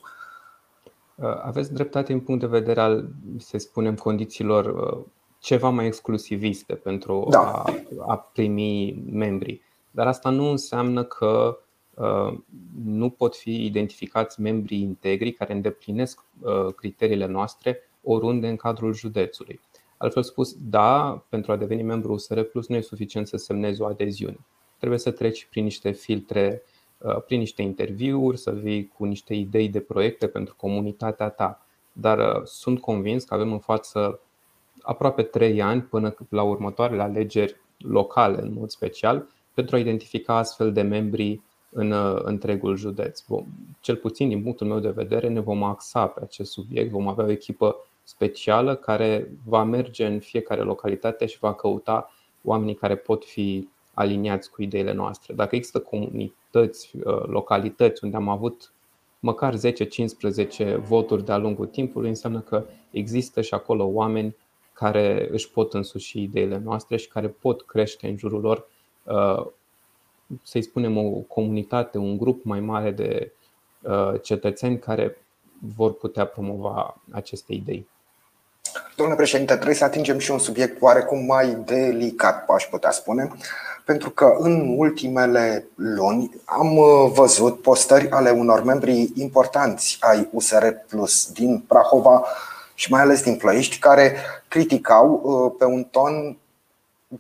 Aveți 1.44 1.74
dreptate 1.74 2.14
în 2.14 2.20
punct 2.20 2.42
de 2.42 2.48
vedere 2.48 2.82
al, 2.82 3.08
să 3.40 3.58
spunem, 3.58 3.96
condițiilor 3.96 4.66
uh, 4.66 5.06
ceva 5.40 5.70
mai 5.70 5.86
exclusiviste 5.86 6.74
pentru 6.74 7.28
da. 7.30 7.40
a, 7.40 7.74
a 8.08 8.30
primi 8.34 9.04
membrii. 9.12 9.62
Dar 9.92 10.08
asta 10.08 10.30
nu 10.30 10.50
înseamnă 10.50 11.04
că 11.04 11.60
uh, 11.94 12.38
nu 12.84 13.10
pot 13.10 13.36
fi 13.36 13.66
identificați 13.66 14.42
membrii 14.42 14.82
integri 14.82 15.32
care 15.32 15.54
îndeplinesc 15.54 16.24
uh, 16.40 16.74
criteriile 16.76 17.26
noastre 17.26 17.80
oriunde 18.04 18.48
în 18.48 18.56
cadrul 18.56 18.94
județului. 18.94 19.60
Altfel 19.98 20.24
spus, 20.24 20.56
da, 20.60 21.24
pentru 21.30 21.52
a 21.52 21.56
deveni 21.56 21.84
membru 21.84 22.14
USR 22.14 22.42
Plus 22.42 22.68
nu 22.68 22.76
e 22.76 22.82
suficient 22.82 23.28
să 23.28 23.38
semnezi 23.38 23.82
o 23.82 23.86
adeziune. 23.86 24.40
Trebuie 24.78 25.00
să 25.00 25.12
treci 25.12 25.48
prin 25.50 25.64
niște 25.64 25.92
filtre, 25.92 26.64
uh, 26.98 27.22
prin 27.24 27.40
niște 27.40 27.62
interviuri, 27.62 28.38
să 28.38 28.52
vii 28.52 28.88
cu 28.88 29.06
niște 29.06 29.34
idei 29.34 29.70
de 29.70 29.80
proiecte 29.80 30.28
pentru 30.28 30.56
comunitatea 30.58 31.30
ta. 31.30 31.66
Dar 31.92 32.18
uh, 32.18 32.42
sunt 32.46 32.80
convins 32.80 33.24
că 33.24 33.34
avem 33.34 33.52
în 33.52 33.60
față 33.60 34.20
aproape 34.82 35.24
trei 35.24 35.62
ani 35.62 35.82
până 35.82 36.16
la 36.30 36.44
următoarele 36.44 37.02
alegeri 37.02 37.56
locale, 37.78 38.42
în 38.42 38.54
mod 38.54 38.70
special, 38.70 39.28
pentru 39.54 39.76
a 39.76 39.80
identifica 39.80 40.36
astfel 40.36 40.74
de 40.74 40.82
membri 40.82 41.42
în 41.72 41.92
uh, 41.92 42.20
întregul 42.24 42.76
județ. 42.76 43.24
Cel 43.80 43.96
puțin 43.96 44.28
din 44.28 44.42
punctul 44.42 44.68
meu 44.68 44.80
de 44.80 44.90
vedere 44.90 45.28
ne 45.28 45.40
vom 45.40 45.64
axa 45.64 46.08
pe 46.08 46.20
acest 46.24 46.52
subiect, 46.52 46.92
vom 46.92 47.08
avea 47.08 47.26
o 47.26 47.32
echipă 47.32 47.76
specială 48.04 48.76
care 48.76 49.32
va 49.46 49.64
merge 49.64 50.06
în 50.06 50.20
fiecare 50.20 50.62
localitate 50.62 51.26
și 51.26 51.40
va 51.40 51.54
căuta 51.54 52.12
oamenii 52.44 52.76
care 52.76 52.96
pot 52.96 53.26
fi 53.26 53.68
aliniați 53.94 54.52
cu 54.52 54.62
ideile 54.62 54.94
noastre. 54.94 55.34
Dacă 55.34 55.56
există 55.56 55.80
comunități, 55.80 56.92
uh, 57.04 57.24
localități 57.26 58.04
unde 58.04 58.16
am 58.16 58.30
avut 58.30 58.72
măcar 59.20 59.56
10-15 59.56 60.76
voturi 60.76 61.26
de-a 61.26 61.38
lungul 61.38 61.66
timpului, 61.66 62.10
înseamnă 62.10 62.40
că 62.40 62.66
există 62.92 63.42
și 63.42 63.54
acolo 63.54 63.84
oameni 63.84 64.36
care 64.74 65.28
își 65.32 65.52
pot 65.52 65.74
însuși 65.74 66.22
ideile 66.22 66.62
noastre 66.64 66.98
și 66.98 67.08
care 67.08 67.28
pot 67.28 67.62
crește 67.62 68.08
în 68.08 68.18
jurul 68.18 68.42
lor, 68.42 68.58
uh, 68.58 68.64
să-i 70.44 70.62
spunem, 70.62 70.98
o 70.98 71.10
comunitate, 71.28 71.98
un 71.98 72.18
grup 72.18 72.44
mai 72.44 72.60
mare 72.60 72.92
de 72.92 73.32
uh, 73.82 74.22
cetățeni 74.22 74.80
care 74.80 75.18
vor 75.76 75.94
putea 75.94 76.26
promova 76.26 76.98
aceste 77.12 77.54
idei. 77.54 77.90
Domnule 78.96 79.18
președinte, 79.18 79.54
trebuie 79.54 79.76
să 79.76 79.84
atingem 79.84 80.18
și 80.18 80.32
un 80.32 80.40
subiect 80.40 80.82
oarecum 80.82 81.26
mai 81.26 81.56
delicat, 81.66 82.50
aș 82.50 82.64
putea 82.64 82.92
spune, 82.92 83.32
pentru 83.86 84.10
că 84.10 84.36
în 84.38 84.76
ultimele 84.78 85.68
luni 85.76 86.32
am 86.46 86.78
uh, 86.78 87.12
văzut 87.14 87.62
postări 87.62 88.10
ale 88.10 88.30
unor 88.30 88.64
membri 88.64 89.12
importanți 89.16 89.98
ai 90.00 90.30
USR 90.32 90.68
Plus 90.88 91.32
din 91.32 91.64
Prahova 91.68 92.26
și 92.74 92.92
mai 92.92 93.02
ales 93.02 93.24
din 93.24 93.36
Ploiești, 93.36 93.80
care 93.80 94.16
criticau 94.48 95.22
uh, 95.24 95.56
pe 95.58 95.66
un 95.66 95.84
ton 95.84 96.38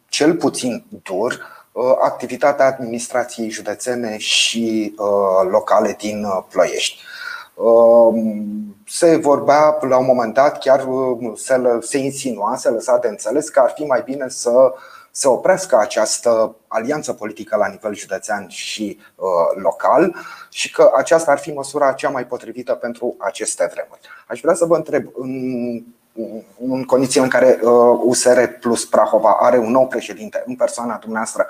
cel 0.10 0.36
puțin 0.36 0.84
dur 1.04 1.32
uh, 1.32 1.61
activitatea 2.02 2.66
administrației 2.66 3.50
județene 3.50 4.18
și 4.18 4.96
locale 5.50 5.96
din 6.00 6.26
Ploiești. 6.50 7.04
Um, 7.54 8.76
se 8.88 9.16
vorbea 9.16 9.78
la 9.82 9.98
un 9.98 10.06
moment 10.06 10.34
dat, 10.34 10.60
chiar 10.60 10.86
uh, 10.88 11.32
se, 11.36 11.62
se 11.80 11.98
insinua, 11.98 12.56
se 12.56 12.70
lăsa 12.70 12.98
de 12.98 13.08
înțeles 13.08 13.50
că 13.50 13.60
ar 13.60 13.72
fi 13.76 13.84
mai 13.84 14.02
bine 14.06 14.30
să 14.30 14.74
se 15.12 15.28
oprească 15.28 15.78
această 15.78 16.56
alianță 16.68 17.14
politică 17.14 17.56
la 17.56 17.68
nivel 17.68 17.96
județean 17.96 18.48
și 18.48 19.00
uh, 19.16 19.62
local 19.62 20.16
și 20.50 20.72
că 20.72 20.92
aceasta 20.96 21.32
ar 21.32 21.38
fi 21.38 21.52
măsura 21.52 21.92
cea 21.92 22.10
mai 22.10 22.26
potrivită 22.26 22.74
pentru 22.74 23.16
aceste 23.18 23.70
vremuri. 23.74 24.02
Aș 24.28 24.40
vrea 24.42 24.54
să 24.54 24.66
vă 24.66 24.76
întreb, 24.76 25.06
în, 25.14 25.32
în 26.60 26.84
condițiile 26.84 27.24
în 27.24 27.30
care 27.30 27.60
uh, 27.62 28.00
USR 28.04 28.44
plus 28.60 28.86
Prahova 28.86 29.38
are 29.40 29.58
un 29.58 29.72
nou 29.72 29.88
președinte 29.88 30.44
în 30.46 30.56
persoana 30.56 30.98
dumneavoastră, 30.98 31.48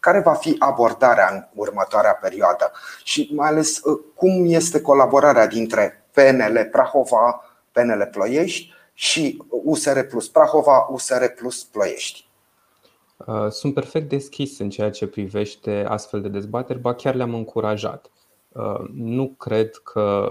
care 0.00 0.20
va 0.20 0.32
fi 0.32 0.56
abordarea 0.58 1.28
în 1.32 1.44
următoarea 1.54 2.12
perioadă 2.12 2.72
și 3.04 3.30
mai 3.34 3.48
ales 3.48 3.78
uh, 3.78 4.00
cum 4.14 4.44
este 4.46 4.80
colaborarea 4.80 5.46
dintre 5.46 6.04
PNL 6.12 6.68
Prahova, 6.70 7.44
PNL 7.72 8.08
Ploiești 8.10 8.72
și 8.94 9.42
USR 9.48 10.00
Plus 10.00 10.28
Prahova, 10.28 10.86
USR 10.90 11.24
Plus 11.24 11.64
Ploiești. 11.64 12.28
Uh, 13.26 13.50
sunt 13.50 13.74
perfect 13.74 14.08
deschis 14.08 14.58
în 14.58 14.70
ceea 14.70 14.90
ce 14.90 15.06
privește 15.06 15.84
astfel 15.88 16.20
de 16.20 16.28
dezbateri, 16.28 16.78
ba 16.78 16.94
chiar 16.94 17.14
le-am 17.14 17.34
încurajat. 17.34 18.10
Uh, 18.48 18.88
nu 18.92 19.34
cred 19.38 19.70
că 19.76 20.30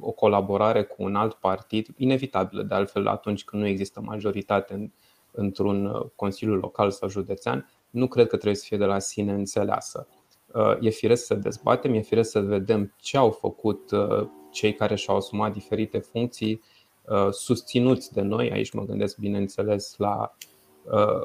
o 0.00 0.10
colaborare 0.10 0.82
cu 0.82 1.02
un 1.02 1.14
alt 1.14 1.34
partid, 1.34 1.88
inevitabilă 1.96 2.62
de 2.62 2.74
altfel 2.74 3.06
atunci 3.06 3.44
când 3.44 3.62
nu 3.62 3.68
există 3.68 4.00
majoritate 4.00 4.92
într-un 5.30 6.10
Consiliu 6.16 6.54
Local 6.54 6.90
sau 6.90 7.08
județean, 7.08 7.70
nu 7.90 8.08
cred 8.08 8.26
că 8.26 8.36
trebuie 8.36 8.54
să 8.54 8.64
fie 8.66 8.76
de 8.76 8.84
la 8.84 8.98
sine 8.98 9.32
înțeleasă. 9.32 10.06
Uh, 10.54 10.76
e 10.80 10.90
firesc 10.90 11.24
să 11.24 11.34
dezbatem, 11.34 11.94
e 11.94 12.00
firesc 12.00 12.30
să 12.30 12.40
vedem 12.40 12.94
ce 12.96 13.16
au 13.16 13.30
făcut 13.30 13.90
uh, 13.90 14.28
cei 14.50 14.74
care 14.74 14.94
și-au 14.94 15.16
asumat 15.16 15.52
diferite 15.52 15.98
funcții 15.98 16.62
uh, 17.02 17.28
susținuți 17.30 18.12
de 18.12 18.20
noi. 18.20 18.50
Aici 18.50 18.72
mă 18.72 18.84
gândesc, 18.84 19.16
bineînțeles, 19.16 19.94
la, 19.96 20.36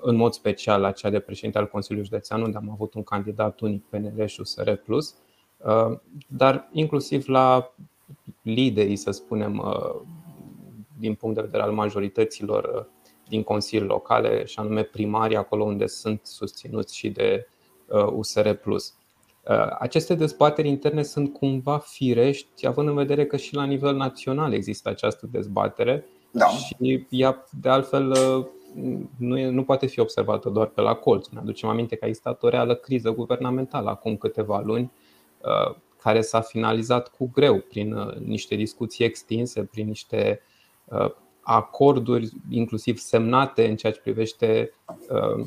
în 0.01 0.15
mod 0.15 0.33
special 0.33 0.81
la 0.81 0.91
cea 0.91 1.09
de 1.09 1.19
președinte 1.19 1.57
al 1.57 1.67
Consiliului 1.67 2.09
Județean, 2.09 2.41
unde 2.41 2.57
am 2.57 2.69
avut 2.71 2.93
un 2.93 3.03
candidat 3.03 3.59
unic 3.59 3.85
PNL 3.85 4.25
și 4.25 4.39
USR+, 4.39 4.71
dar 6.27 6.69
inclusiv 6.71 7.27
la 7.27 7.73
liderii, 8.41 8.95
să 8.95 9.11
spunem, 9.11 9.63
din 10.99 11.13
punct 11.13 11.35
de 11.35 11.41
vedere 11.41 11.63
al 11.63 11.71
majorităților 11.71 12.89
din 13.27 13.43
consilii 13.43 13.87
locale, 13.87 14.45
și 14.45 14.59
anume 14.59 14.83
primarii, 14.83 15.37
acolo 15.37 15.63
unde 15.63 15.87
sunt 15.87 16.19
susținuți 16.23 16.97
și 16.97 17.09
de 17.09 17.47
USR. 18.13 18.47
Uh, 18.47 18.75
uh, 18.75 19.75
aceste 19.79 20.15
dezbateri 20.15 20.67
interne 20.67 21.03
sunt 21.03 21.33
cumva 21.33 21.77
firești, 21.77 22.67
având 22.67 22.87
în 22.87 22.95
vedere 22.95 23.25
că 23.25 23.37
și 23.37 23.55
la 23.55 23.63
nivel 23.63 23.95
național 23.95 24.53
există 24.53 24.89
această 24.89 25.27
dezbatere 25.31 26.05
da. 26.31 26.45
și 26.45 27.05
ea, 27.09 27.45
de 27.61 27.69
altfel, 27.69 28.09
uh, 28.09 28.45
nu, 29.17 29.37
e, 29.37 29.49
nu 29.49 29.63
poate 29.63 29.85
fi 29.85 29.99
observată 29.99 30.49
doar 30.49 30.67
pe 30.67 30.81
la 30.81 30.93
colț. 30.93 31.27
Ne 31.27 31.39
aducem 31.39 31.69
aminte 31.69 31.95
că 31.95 32.05
a 32.05 32.07
existat 32.07 32.43
o 32.43 32.49
reală 32.49 32.75
criză 32.75 33.11
guvernamentală 33.11 33.89
acum 33.89 34.17
câteva 34.17 34.61
luni, 34.65 34.91
care 36.07 36.21
s-a 36.21 36.41
finalizat 36.41 37.07
cu 37.07 37.29
greu 37.33 37.59
prin 37.59 37.95
niște 38.23 38.55
discuții 38.55 39.05
extinse, 39.05 39.63
prin 39.63 39.87
niște 39.87 40.41
acorduri, 41.49 42.29
inclusiv 42.49 42.97
semnate 42.97 43.69
în 43.69 43.75
ceea 43.75 43.91
ce 43.91 43.99
privește 43.99 44.73
uh, 45.09 45.45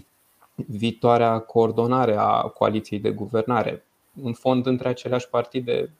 viitoarea 0.54 1.38
coordonare 1.38 2.16
a 2.16 2.40
coaliției 2.40 3.00
de 3.00 3.10
guvernare. 3.10 3.84
În 4.22 4.32
fond, 4.32 4.66
între 4.66 4.88
aceleași 4.88 5.28
partide, 5.28 5.92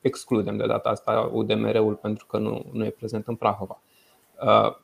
excludem 0.00 0.56
de 0.56 0.66
data 0.66 0.88
asta 0.88 1.30
UDMR-ul 1.32 1.94
pentru 1.94 2.26
că 2.26 2.38
nu, 2.38 2.64
nu 2.72 2.84
e 2.84 2.90
prezent 2.90 3.26
în 3.26 3.34
Prahova. 3.34 3.80
Uh, 4.42 4.76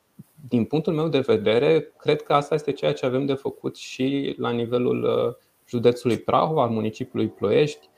din 0.48 0.64
punctul 0.64 0.92
meu 0.92 1.08
de 1.08 1.20
vedere, 1.20 1.92
cred 1.98 2.22
că 2.22 2.32
asta 2.32 2.54
este 2.54 2.72
ceea 2.72 2.92
ce 2.92 3.06
avem 3.06 3.26
de 3.26 3.34
făcut 3.34 3.76
și 3.76 4.34
la 4.38 4.50
nivelul 4.50 5.02
uh, 5.02 5.34
județului 5.68 6.18
Prahova, 6.18 6.62
al 6.62 6.70
municipiului 6.70 7.28
Ploiești. 7.28 7.88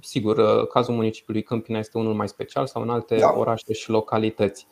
Sigur, 0.00 0.66
cazul 0.66 0.94
municipiului 0.94 1.42
Câmpina 1.42 1.78
este 1.78 1.98
unul 1.98 2.14
mai 2.14 2.28
special 2.28 2.66
sau 2.66 2.82
în 2.82 2.90
alte 2.90 3.16
da. 3.16 3.34
orașe 3.36 3.72
și 3.72 3.90
localități. 3.90 4.66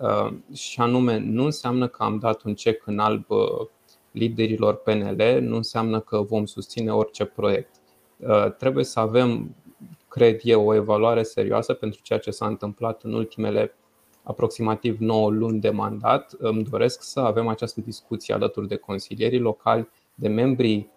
Uh, 0.00 0.32
și 0.52 0.80
anume, 0.80 1.18
nu 1.18 1.44
înseamnă 1.44 1.88
că 1.88 2.02
am 2.02 2.18
dat 2.18 2.42
un 2.42 2.54
cec 2.54 2.86
în 2.86 2.98
alb 2.98 3.24
uh, 3.30 3.66
liderilor 4.10 4.74
PNL, 4.76 5.38
nu 5.40 5.56
înseamnă 5.56 6.00
că 6.00 6.20
vom 6.20 6.44
susține 6.44 6.92
orice 6.92 7.24
proiect. 7.24 7.74
Uh, 8.16 8.52
trebuie 8.58 8.84
să 8.84 9.00
avem, 9.00 9.54
cred 10.08 10.40
eu, 10.42 10.66
o 10.66 10.74
evaluare 10.74 11.22
serioasă 11.22 11.72
pentru 11.72 12.00
ceea 12.02 12.18
ce 12.18 12.30
s-a 12.30 12.46
întâmplat 12.46 13.02
în 13.02 13.12
ultimele 13.12 13.74
aproximativ 14.22 14.98
9 14.98 15.30
luni 15.30 15.60
de 15.60 15.70
mandat. 15.70 16.34
Îmi 16.38 16.64
doresc 16.64 17.02
să 17.02 17.20
avem 17.20 17.48
această 17.48 17.80
discuție 17.80 18.34
alături 18.34 18.68
de 18.68 18.76
consilierii 18.76 19.38
locali, 19.38 19.88
de 20.14 20.28
membrii 20.28 20.90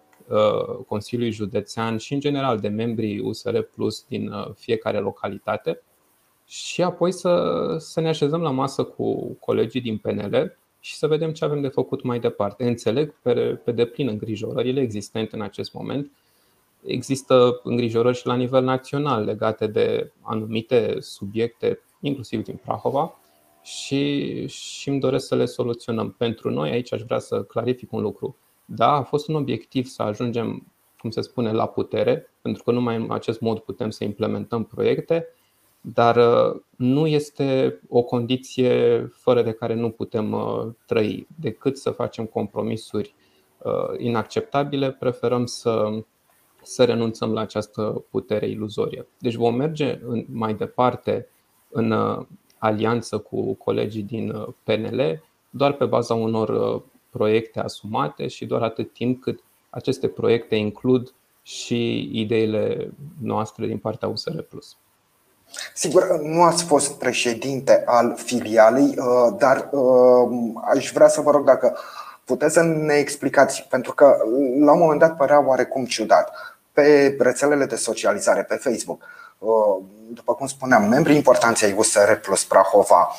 Consiliului 0.88 1.34
Județean 1.34 1.98
și, 1.98 2.14
în 2.14 2.20
general, 2.20 2.60
de 2.60 2.68
membrii 2.68 3.20
USR 3.20 3.60
Plus 3.60 4.06
din 4.08 4.32
fiecare 4.56 5.00
localitate 5.00 5.82
și 6.46 6.84
apoi 6.84 7.12
să, 7.12 7.76
să 7.80 8.02
ne 8.02 8.08
așezăm 8.08 8.42
la 8.42 8.50
masă 8.50 8.84
cu 8.84 9.38
colegii 9.40 9.82
din 9.82 9.98
PNL 9.98 10.58
și 10.80 10.96
să 10.96 11.08
vedem 11.08 11.32
ce 11.32 11.46
avem 11.46 11.62
de 11.62 11.68
făcut 11.68 12.04
mai 12.04 12.20
departe. 12.20 12.68
Înțeleg 12.68 13.14
pe, 13.22 13.34
pe 13.64 13.72
deplin 13.72 14.08
îngrijorările 14.08 14.82
existente 14.82 15.36
în 15.36 15.42
acest 15.42 15.74
moment. 15.74 16.12
Există 16.86 17.60
îngrijorări 17.64 18.18
și 18.18 18.28
la 18.28 18.36
nivel 18.36 18.64
național 18.64 19.24
legate 19.24 19.68
de 19.68 20.12
anumite 20.22 20.96
subiecte, 21.00 21.80
inclusiv 22.00 22.44
din 22.44 22.56
Prahova, 22.56 23.20
și, 23.64 24.48
și 24.48 24.90
îmi 24.90 25.00
doresc 25.00 25.28
să 25.28 25.36
le 25.36 25.46
soluționăm. 25.46 26.12
Pentru 26.12 26.50
noi, 26.50 26.70
aici 26.70 26.94
aș 26.94 27.02
vrea 27.02 27.20
să 27.20 27.44
clarific 27.44 27.92
un 27.92 28.02
lucru. 28.02 28.38
Da, 28.70 28.92
a 28.92 29.04
fost 29.04 29.28
un 29.28 29.36
obiectiv 29.36 29.86
să 29.86 30.02
ajungem, 30.02 30.72
cum 30.98 31.10
se 31.10 31.22
spune, 31.22 31.52
la 31.52 31.68
putere, 31.68 32.30
pentru 32.42 32.64
că 32.64 32.72
numai 32.72 32.96
în 32.96 33.12
acest 33.12 33.40
mod 33.40 33.60
putem 33.60 33.90
să 33.90 34.04
implementăm 34.04 34.64
proiecte 34.64 35.28
dar 35.94 36.16
uh, 36.16 36.62
nu 36.76 37.08
este 37.08 37.80
o 37.90 38.02
condiție 38.02 39.06
fără 39.14 39.42
de 39.42 39.52
care 39.52 39.74
nu 39.74 39.90
putem 39.90 40.32
uh, 40.32 40.68
trăi. 40.86 41.28
Decât 41.40 41.78
să 41.78 41.90
facem 41.90 42.26
compromisuri 42.26 43.16
uh, 43.58 43.98
inacceptabile, 43.98 44.92
preferăm 44.92 45.46
să, 45.46 45.90
să 46.62 46.84
renunțăm 46.84 47.34
la 47.34 47.42
această 47.42 48.04
putere 48.10 48.48
iluzorie. 48.48 49.08
Deci 49.20 49.36
vom 49.36 49.56
merge 49.56 50.00
mai 50.32 50.54
departe 50.54 51.28
în 51.70 51.94
alianță 52.58 53.18
cu 53.18 53.54
colegii 53.54 54.04
din 54.04 54.34
PNL, 54.64 55.24
doar 55.50 55.74
pe 55.74 55.86
baza 55.86 56.14
unor 56.14 56.82
proiecte 57.18 57.60
asumate 57.60 58.28
și 58.28 58.46
doar 58.46 58.62
atât 58.62 58.94
timp 58.94 59.22
cât 59.22 59.40
aceste 59.70 60.08
proiecte 60.08 60.56
includ 60.56 61.14
și 61.42 62.10
ideile 62.14 62.90
noastre 63.22 63.66
din 63.66 63.78
partea 63.78 64.08
USR 64.08 64.40
Plus. 64.40 64.78
Sigur, 65.74 66.20
nu 66.20 66.44
ați 66.44 66.64
fost 66.64 67.00
președinte 67.00 67.84
al 67.86 68.16
filialei, 68.18 68.96
uh, 68.98 69.36
dar 69.38 69.70
uh, 69.72 70.30
aș 70.74 70.92
vrea 70.92 71.08
să 71.08 71.22
vă 71.22 71.32
rog 71.32 71.46
dacă 71.46 71.78
puteți 72.26 72.54
să 72.54 72.62
ne 72.62 72.94
explicați, 72.94 73.68
pentru 73.70 73.94
că 73.94 74.18
la 74.60 74.72
un 74.72 74.80
moment 74.80 75.00
dat 75.00 75.18
părea 75.18 75.48
oarecum 75.48 75.86
ciudat 75.86 76.32
pe 76.72 77.16
rețelele 77.20 77.66
de 77.66 77.76
socializare, 77.76 78.44
pe 78.44 78.56
Facebook. 78.56 79.04
Uh, 79.38 79.84
după 80.14 80.34
cum 80.34 80.48
spuneam, 80.48 80.88
membrii 80.88 81.16
importanți 81.16 81.66
ai 81.66 81.76
USR 81.78 82.12
Plus 82.12 82.44
Prahova 82.44 83.10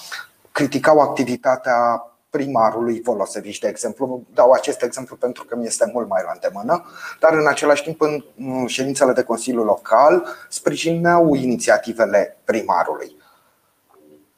criticau 0.58 0.98
activitatea 0.98 2.10
primarului 2.30 3.00
Volosevici, 3.00 3.58
de 3.58 3.68
exemplu. 3.68 4.22
Dau 4.34 4.50
acest 4.50 4.82
exemplu 4.82 5.16
pentru 5.16 5.44
că 5.44 5.56
mi 5.56 5.66
este 5.66 5.90
mult 5.92 6.08
mai 6.08 6.22
la 6.24 6.30
îndemână, 6.34 6.84
dar 7.20 7.32
în 7.32 7.46
același 7.46 7.82
timp 7.82 8.00
în 8.00 8.22
ședințele 8.66 9.12
de 9.12 9.22
Consiliu 9.22 9.62
Local 9.62 10.26
sprijineau 10.48 11.34
inițiativele 11.34 12.36
primarului. 12.44 13.16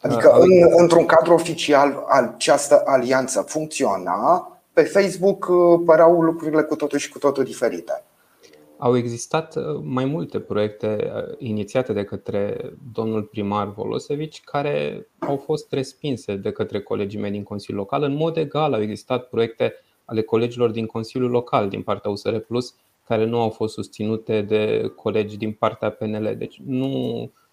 Adică 0.01 0.33
în, 0.33 0.51
într-un 0.77 1.07
cadru 1.07 1.33
oficial 1.33 2.05
această 2.09 2.83
alianță 2.85 3.41
funcționa, 3.41 4.53
pe 4.73 4.83
Facebook 4.83 5.47
uh, 5.49 5.81
păreau 5.87 6.23
lucrurile 6.23 6.63
cu 6.63 6.77
totul 6.77 6.99
și 6.99 7.09
cu 7.09 7.19
totul 7.19 7.45
diferite. 7.45 8.03
Au 8.83 8.97
existat 8.97 9.57
uh, 9.57 9.81
mai 9.83 10.05
multe 10.05 10.41
proiecte 10.41 11.13
uh, 11.15 11.35
inițiate 11.39 11.93
de 11.93 12.05
către 12.05 12.71
domnul 12.93 13.23
primar 13.23 13.73
Volosevici 13.73 14.41
care 14.45 15.07
au 15.19 15.37
fost 15.37 15.73
respinse 15.73 16.37
de 16.37 16.51
către 16.51 16.81
colegii 16.81 17.21
mei 17.21 17.31
din 17.31 17.43
Consiliul 17.43 17.81
Local. 17.81 18.03
În 18.03 18.15
mod 18.15 18.37
egal 18.37 18.73
au 18.73 18.83
existat 18.83 19.29
proiecte 19.29 19.75
ale 20.05 20.23
colegilor 20.23 20.71
din 20.71 20.87
Consiliul 20.87 21.31
Local 21.31 21.69
din 21.69 21.83
partea 21.83 22.11
USR 22.11 22.37
Plus 22.37 22.75
care 23.07 23.25
nu 23.25 23.41
au 23.41 23.51
fost 23.51 23.75
susținute 23.75 24.43
de 24.43 24.93
colegi 24.97 25.37
din 25.37 25.53
partea 25.53 25.91
PNL. 25.91 26.35
Deci 26.39 26.61
nu, 26.65 26.91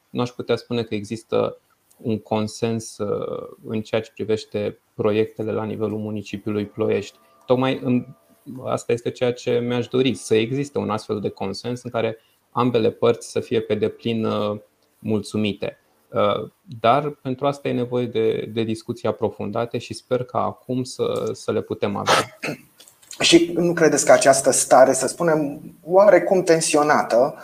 nu 0.10 0.22
aș 0.22 0.30
putea 0.30 0.56
spune 0.56 0.84
că 0.84 0.96
există 0.96 1.62
un 1.98 2.20
consens 2.20 2.98
uh, 2.98 3.48
în 3.64 3.82
ceea 3.82 4.02
ce 4.02 4.12
privește 4.14 4.80
proiectele 4.94 5.52
la 5.52 5.64
nivelul 5.64 6.00
municipiului 6.00 6.66
Ploiești. 6.66 7.18
Tocmai 7.46 8.06
asta 8.64 8.92
este 8.92 9.12
ceea 9.12 9.34
ce 9.34 9.60
mi-aș 9.60 9.88
dori, 9.88 10.14
să 10.14 10.36
existe 10.36 10.78
un 10.78 10.90
astfel 10.90 11.20
de 11.20 11.30
consens 11.30 11.84
în 11.84 11.90
care 11.90 12.18
ambele 12.52 12.92
părți 12.92 13.32
să 13.32 13.40
fie 13.40 13.62
pe 13.62 13.76
deplin 13.76 14.26
uh, 14.26 14.60
mulțumite. 15.00 15.80
Uh, 16.14 16.50
dar 16.80 17.10
pentru 17.10 17.48
asta 17.48 17.68
e 17.68 17.74
nevoie 17.74 18.06
de, 18.06 18.50
de 18.54 18.64
discuții 18.64 19.08
aprofundate 19.08 19.78
și 19.78 19.94
sper 19.94 20.24
că 20.24 20.38
acum 20.38 20.84
să, 20.84 21.30
să 21.34 21.52
le 21.52 21.62
putem 21.62 21.96
avea. 21.96 22.40
Și 23.28 23.52
nu 23.56 23.74
credeți 23.74 24.06
că 24.06 24.12
această 24.12 24.52
stare, 24.52 24.94
să 24.94 25.08
spunem, 25.08 25.62
oarecum 25.84 26.44
tensionată, 26.44 27.36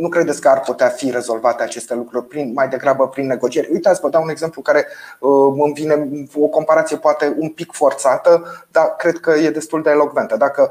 nu 0.00 0.08
credeți 0.08 0.40
că 0.40 0.48
ar 0.48 0.60
putea 0.60 0.88
fi 0.88 1.10
rezolvate 1.10 1.62
aceste 1.62 1.94
lucruri 1.94 2.26
prin, 2.26 2.52
mai 2.52 2.68
degrabă 2.68 3.08
prin 3.08 3.26
negocieri? 3.26 3.68
Uitați, 3.72 4.00
vă 4.00 4.08
dau 4.08 4.22
un 4.22 4.28
exemplu 4.28 4.62
care 4.62 4.86
uh, 5.18 5.54
îmi 5.64 5.72
vine 5.72 6.08
o 6.34 6.46
comparație 6.46 6.96
poate 6.96 7.36
un 7.38 7.48
pic 7.48 7.72
forțată, 7.72 8.42
dar 8.70 8.94
cred 8.96 9.18
că 9.18 9.30
e 9.30 9.50
destul 9.50 9.82
de 9.82 9.90
elocventă. 9.90 10.36
Dacă 10.36 10.70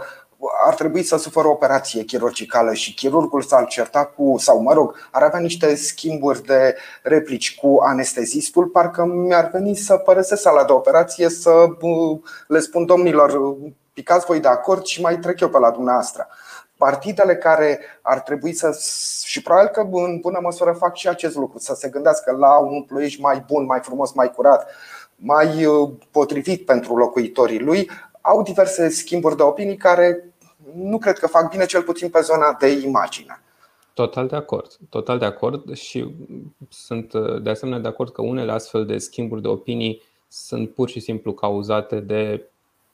ar 0.65 0.73
trebui 0.73 1.03
să 1.03 1.17
suferă 1.17 1.47
o 1.47 1.51
operație 1.51 2.03
chirurgicală 2.03 2.73
și 2.73 2.93
chirurgul 2.93 3.41
s-ar 3.41 3.65
certa 3.65 4.05
cu, 4.05 4.35
sau 4.37 4.61
mă 4.61 4.73
rog, 4.73 4.95
ar 5.11 5.23
avea 5.23 5.39
niște 5.39 5.75
schimburi 5.75 6.43
de 6.43 6.75
replici 7.03 7.59
cu 7.59 7.77
anestezistul, 7.85 8.65
parcă 8.65 9.05
mi-ar 9.05 9.49
veni 9.53 9.75
să 9.75 9.95
părăsesc 9.95 10.41
sala 10.41 10.63
de 10.63 10.71
operație, 10.71 11.29
să 11.29 11.51
uh, 11.81 12.19
le 12.47 12.59
spun 12.59 12.85
domnilor, 12.85 13.55
picați 13.93 14.25
voi 14.25 14.39
de 14.39 14.47
acord 14.47 14.85
și 14.85 15.01
mai 15.01 15.19
trec 15.19 15.39
eu 15.39 15.49
pe 15.49 15.59
la 15.59 15.71
dumneavoastră. 15.71 16.27
Partidele 16.77 17.35
care 17.35 17.79
ar 18.01 18.19
trebui 18.19 18.53
să, 18.53 18.79
și 19.25 19.41
probabil 19.41 19.69
că 19.69 19.79
în 19.91 20.19
bună 20.19 20.39
măsură 20.41 20.71
fac 20.71 20.95
și 20.95 21.07
acest 21.07 21.35
lucru, 21.35 21.59
să 21.59 21.73
se 21.73 21.89
gândească 21.89 22.31
la 22.31 22.57
un 22.57 22.83
ploiești 22.83 23.21
mai 23.21 23.43
bun, 23.47 23.65
mai 23.65 23.79
frumos, 23.79 24.13
mai 24.13 24.31
curat, 24.31 24.69
mai 25.15 25.65
uh, 25.65 25.89
potrivit 26.11 26.65
pentru 26.65 26.95
locuitorii 26.95 27.59
lui, 27.59 27.89
au 28.21 28.41
diverse 28.41 28.89
schimburi 28.89 29.35
de 29.35 29.43
opinii 29.43 29.77
care 29.77 30.33
nu 30.75 30.97
cred 30.97 31.19
că 31.19 31.27
fac 31.27 31.49
bine, 31.49 31.65
cel 31.65 31.81
puțin 31.81 32.09
pe 32.09 32.19
zona 32.21 32.55
de 32.59 32.67
imagine. 32.67 33.41
Total 33.93 34.27
de 34.27 34.35
acord, 34.35 34.77
total 34.89 35.19
de 35.19 35.25
acord 35.25 35.75
și 35.75 36.15
sunt 36.69 37.13
uh, 37.13 37.41
de 37.41 37.49
asemenea 37.49 37.79
de 37.79 37.87
acord 37.87 38.11
că 38.11 38.21
unele 38.21 38.51
astfel 38.51 38.85
de 38.85 38.97
schimburi 38.97 39.41
de 39.41 39.47
opinii 39.47 40.01
sunt 40.27 40.73
pur 40.73 40.89
și 40.89 40.99
simplu 40.99 41.33
cauzate 41.33 41.99
de 41.99 42.49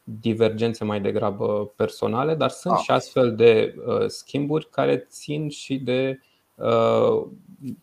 divergențe 0.09 0.83
mai 0.83 1.01
degrabă 1.01 1.71
personale, 1.75 2.35
dar 2.35 2.49
sunt 2.49 2.73
ah. 2.73 2.81
și 2.83 2.91
astfel 2.91 3.35
de 3.35 3.75
uh, 3.85 4.05
schimburi 4.07 4.69
care 4.69 4.97
țin 5.09 5.49
și 5.49 5.77
de 5.77 6.19
uh, 6.55 7.27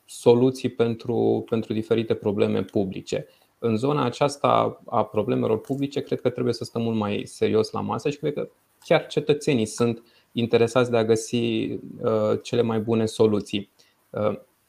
soluții 0.05 0.69
pentru, 0.69 1.45
pentru 1.49 1.73
diferite 1.73 2.15
probleme 2.15 2.63
publice. 2.63 3.27
În 3.59 3.77
zona 3.77 4.05
aceasta 4.05 4.81
a 4.87 5.05
problemelor 5.05 5.61
publice, 5.61 6.01
cred 6.01 6.21
că 6.21 6.31
trebuie 6.31 6.55
să 6.55 6.65
stăm 6.65 6.83
mult 6.83 6.97
mai 6.97 7.23
serios 7.27 7.71
la 7.71 7.81
masă 7.81 8.11
și 8.11 8.19
cred 8.19 8.33
că 8.35 8.49
chiar 8.85 9.07
cetățenii 9.07 9.67
sunt 9.67 10.03
interesați 10.33 10.91
de 10.91 10.97
a 10.97 11.05
găsi 11.05 11.37
uh, 11.37 12.41
cele 12.43 12.63
mai 12.63 12.81
bune 12.81 13.07
soluții. 13.07 13.71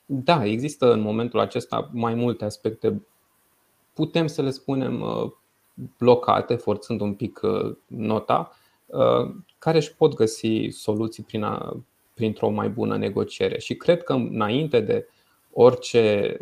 Da, 0.05 0.45
există 0.45 0.91
în 0.91 0.99
momentul 0.99 1.39
acesta 1.39 1.89
mai 1.93 2.13
multe 2.13 2.45
aspecte, 2.45 3.07
putem 3.93 4.27
să 4.27 4.41
le 4.41 4.49
spunem 4.49 5.03
blocate, 5.97 6.55
forțând 6.55 7.01
un 7.01 7.13
pic 7.13 7.39
uh, 7.43 7.75
nota, 7.87 8.51
uh, 8.85 9.35
care 9.59 9.77
își 9.77 9.95
pot 9.95 10.13
găsi 10.13 10.67
soluții 10.69 11.23
prin 11.23 11.43
a, 11.43 11.83
printr-o 12.13 12.49
mai 12.49 12.69
bună 12.69 12.97
negociere. 12.97 13.59
Și 13.59 13.75
cred 13.75 14.03
că 14.03 14.13
înainte 14.13 14.79
de 14.79 15.07
orice 15.53 16.37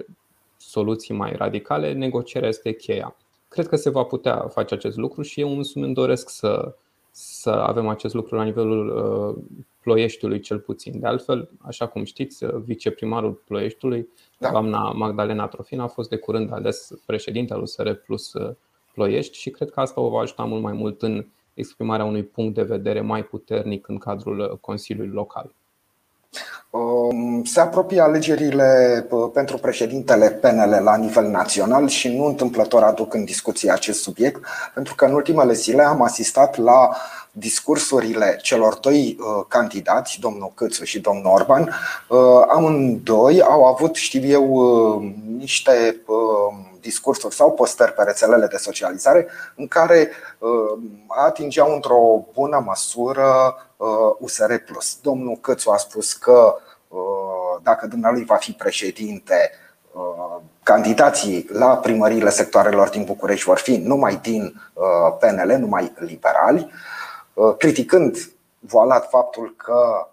soluții 0.57 1.13
mai 1.13 1.35
radicale, 1.35 1.93
negocierea 1.93 2.49
este 2.49 2.71
cheia. 2.71 3.15
Cred 3.47 3.67
că 3.67 3.75
se 3.75 3.89
va 3.89 4.03
putea 4.03 4.47
face 4.47 4.73
acest 4.73 4.97
lucru 4.97 5.21
și 5.21 5.39
eu 5.39 5.57
însumi 5.57 5.85
îmi 5.85 5.93
doresc 5.93 6.29
să, 6.29 6.75
să 7.11 7.49
avem 7.49 7.87
acest 7.87 8.13
lucru 8.13 8.35
la 8.35 8.43
nivelul 8.43 8.87
uh, 8.87 9.59
Ploieștiului 9.81 10.39
cel 10.39 10.59
puțin. 10.59 10.99
De 10.99 11.07
altfel, 11.07 11.49
așa 11.61 11.87
cum 11.87 12.03
știți, 12.03 12.45
viceprimarul 12.65 13.31
Ploieștiului, 13.31 14.09
da. 14.37 14.51
doamna 14.51 14.91
Magdalena 14.91 15.47
Trofin, 15.47 15.79
a 15.79 15.87
fost 15.87 16.09
de 16.09 16.17
curând 16.17 16.51
ales 16.51 16.91
președinte 17.05 17.53
al 17.53 17.61
USR 17.61 17.91
Plus 17.91 18.33
Ploiești 18.93 19.37
și 19.37 19.49
cred 19.49 19.69
că 19.69 19.79
asta 19.79 20.01
o 20.01 20.09
va 20.09 20.19
ajuta 20.19 20.43
mult 20.43 20.61
mai 20.61 20.73
mult 20.73 21.01
în 21.01 21.25
exprimarea 21.53 22.05
unui 22.05 22.23
punct 22.23 22.55
de 22.55 22.61
vedere 22.61 23.01
mai 23.01 23.23
puternic 23.23 23.87
în 23.87 23.97
cadrul 23.97 24.39
uh, 24.39 24.57
Consiliului 24.61 25.13
Local. 25.13 25.53
Um, 26.69 27.43
se 27.43 27.59
apropie 27.59 28.01
alegerile 28.01 29.05
uh, 29.09 29.29
pentru 29.33 29.57
președintele 29.57 30.29
PNL 30.29 30.79
la 30.83 30.95
nivel 30.95 31.27
național 31.27 31.87
și 31.87 32.15
nu 32.15 32.25
întâmplător 32.25 32.83
aduc 32.83 33.13
în 33.13 33.23
discuție 33.23 33.71
acest 33.71 34.01
subiect, 34.01 34.45
pentru 34.73 34.95
că 34.95 35.05
în 35.05 35.13
ultimele 35.13 35.53
zile 35.53 35.83
am 35.83 36.01
asistat 36.01 36.57
la 36.57 36.89
discursurile 37.31 38.39
celor 38.41 38.75
doi 38.75 39.17
uh, 39.19 39.45
candidați, 39.47 40.19
domnul 40.19 40.51
Câțu 40.55 40.83
și 40.83 40.99
domnul 40.99 41.31
Orban. 41.33 41.69
Amândoi 42.49 43.41
au 43.41 43.65
avut, 43.65 43.95
știu 43.95 44.25
eu, 44.25 45.13
niște 45.37 46.01
discursuri 46.83 47.35
sau 47.35 47.51
postări 47.51 47.93
pe 47.93 48.03
rețelele 48.03 48.47
de 48.47 48.57
socializare 48.57 49.27
în 49.55 49.67
care 49.67 50.09
uh, 50.37 50.79
atingeau 51.07 51.73
într-o 51.73 52.25
bună 52.33 52.63
măsură 52.65 53.55
USR 54.19 54.51
uh, 54.51 54.59
Plus. 54.65 54.97
Domnul 55.01 55.37
Cățu 55.41 55.69
a 55.69 55.77
spus 55.77 56.13
că 56.13 56.55
uh, 56.87 56.99
dacă 57.61 57.87
dumnealui 57.87 58.25
va 58.25 58.35
fi 58.35 58.51
președinte, 58.51 59.51
candidații 60.63 61.47
la 61.51 61.77
primăriile 61.77 62.29
sectoarelor 62.29 62.89
din 62.89 63.03
București 63.03 63.45
vor 63.45 63.57
fi 63.57 63.75
numai 63.75 64.19
din 64.21 64.61
PNL, 65.19 65.55
numai 65.59 65.93
liberali, 65.95 66.71
criticând 67.57 68.17
voalat 68.59 69.09
faptul 69.09 69.53
că 69.57 70.07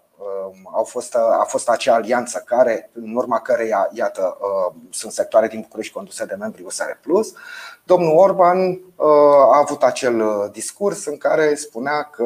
au 0.73 0.83
fost, 0.83 1.15
a 1.15 1.45
fost 1.47 1.69
acea 1.69 1.93
alianță 1.93 2.43
care, 2.45 2.89
în 2.93 3.15
urma 3.15 3.39
căreia, 3.39 3.89
iată, 3.91 4.37
uh, 4.39 4.75
sunt 4.89 5.11
sectoare 5.11 5.47
din 5.47 5.61
București 5.61 5.93
conduse 5.93 6.25
de 6.25 6.35
membrii 6.39 6.65
USR 6.65 6.91
Plus. 7.01 7.33
Domnul 7.83 8.17
Orban 8.17 8.69
uh, 8.69 9.05
a 9.51 9.57
avut 9.57 9.83
acel 9.83 10.21
uh, 10.21 10.45
discurs 10.51 11.05
în 11.05 11.17
care 11.17 11.55
spunea 11.55 12.03
că 12.03 12.25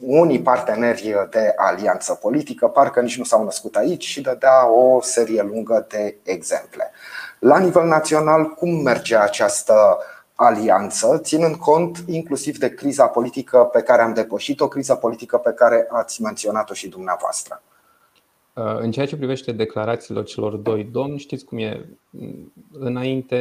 unii 0.00 0.42
parteneri 0.42 1.26
de 1.30 1.52
alianță 1.56 2.14
politică 2.14 2.66
parcă 2.66 3.00
nici 3.00 3.18
nu 3.18 3.24
s-au 3.24 3.44
născut 3.44 3.76
aici 3.76 4.04
și 4.04 4.20
dădea 4.20 4.70
o 4.70 5.00
serie 5.00 5.42
lungă 5.42 5.86
de 5.88 6.16
exemple. 6.22 6.90
La 7.38 7.58
nivel 7.58 7.86
național, 7.86 8.44
cum 8.48 8.82
merge 8.82 9.16
această 9.16 9.98
alianță, 10.34 11.20
ținând 11.22 11.54
cont 11.54 12.04
inclusiv 12.06 12.58
de 12.58 12.74
criza 12.74 13.06
politică 13.06 13.58
pe 13.72 13.82
care 13.82 14.02
am 14.02 14.14
depășit-o, 14.14 14.68
criza 14.68 14.96
politică 14.96 15.36
pe 15.36 15.52
care 15.52 15.86
ați 15.90 16.22
menționat-o 16.22 16.74
și 16.74 16.88
dumneavoastră. 16.88 17.62
Uh, 18.54 18.76
în 18.78 18.90
ceea 18.90 19.06
ce 19.06 19.16
privește 19.16 19.52
declarațiile 19.52 20.22
celor 20.22 20.54
doi 20.54 20.84
domni, 20.84 21.18
știți 21.18 21.44
cum 21.44 21.58
e, 21.58 21.88
înainte 22.72 23.36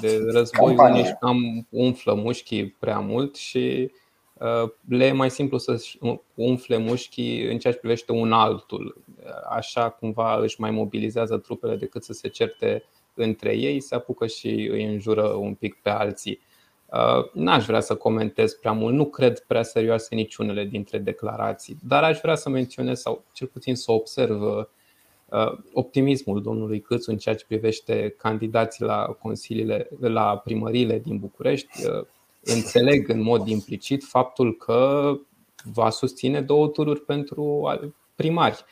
de 0.00 0.18
război 0.32 0.74
unii 0.78 1.16
am 1.20 1.66
umflă 1.70 2.14
mușchii 2.14 2.76
prea 2.78 2.98
mult 2.98 3.36
și 3.36 3.90
uh, 4.32 4.70
le 4.88 5.04
e 5.04 5.12
mai 5.12 5.30
simplu 5.30 5.58
să 5.58 5.82
umfle 6.34 6.76
mușchii 6.76 7.50
în 7.50 7.58
ceea 7.58 7.72
ce 7.72 7.78
privește 7.78 8.12
un 8.12 8.32
altul. 8.32 9.02
Așa 9.48 9.90
cumva 9.90 10.40
își 10.40 10.60
mai 10.60 10.70
mobilizează 10.70 11.36
trupele 11.36 11.76
decât 11.76 12.04
să 12.04 12.12
se 12.12 12.28
certe 12.28 12.84
între 13.20 13.56
ei, 13.56 13.80
se 13.80 13.94
apucă 13.94 14.26
și 14.26 14.48
îi 14.48 14.84
înjură 14.84 15.26
un 15.26 15.54
pic 15.54 15.74
pe 15.82 15.90
alții. 15.90 16.40
Uh, 16.92 17.30
n-aș 17.32 17.66
vrea 17.66 17.80
să 17.80 17.94
comentez 17.94 18.52
prea 18.52 18.72
mult, 18.72 18.94
nu 18.94 19.04
cred 19.04 19.38
prea 19.38 19.62
serioase 19.62 20.14
niciunele 20.14 20.64
dintre 20.64 20.98
declarații, 20.98 21.76
dar 21.86 22.04
aș 22.04 22.18
vrea 22.20 22.34
să 22.34 22.48
menționez 22.48 23.00
sau 23.00 23.24
cel 23.32 23.46
puțin 23.46 23.74
să 23.74 23.92
observ 23.92 24.42
uh, 24.42 24.64
optimismul 25.72 26.42
domnului 26.42 26.80
Câțu 26.80 27.10
în 27.10 27.16
ceea 27.16 27.34
ce 27.34 27.44
privește 27.48 28.14
candidații 28.18 28.84
la 28.84 29.04
consiliile, 29.04 29.88
la 30.00 30.36
primările 30.36 30.98
din 30.98 31.18
București. 31.18 31.86
Uh, 31.86 32.06
înțeleg 32.44 33.08
în 33.08 33.22
mod 33.22 33.48
implicit 33.48 34.04
faptul 34.04 34.56
că 34.56 35.12
va 35.72 35.90
susține 35.90 36.40
două 36.40 36.68
tururi 36.68 37.00
pentru 37.00 37.70
primari. 38.14 38.64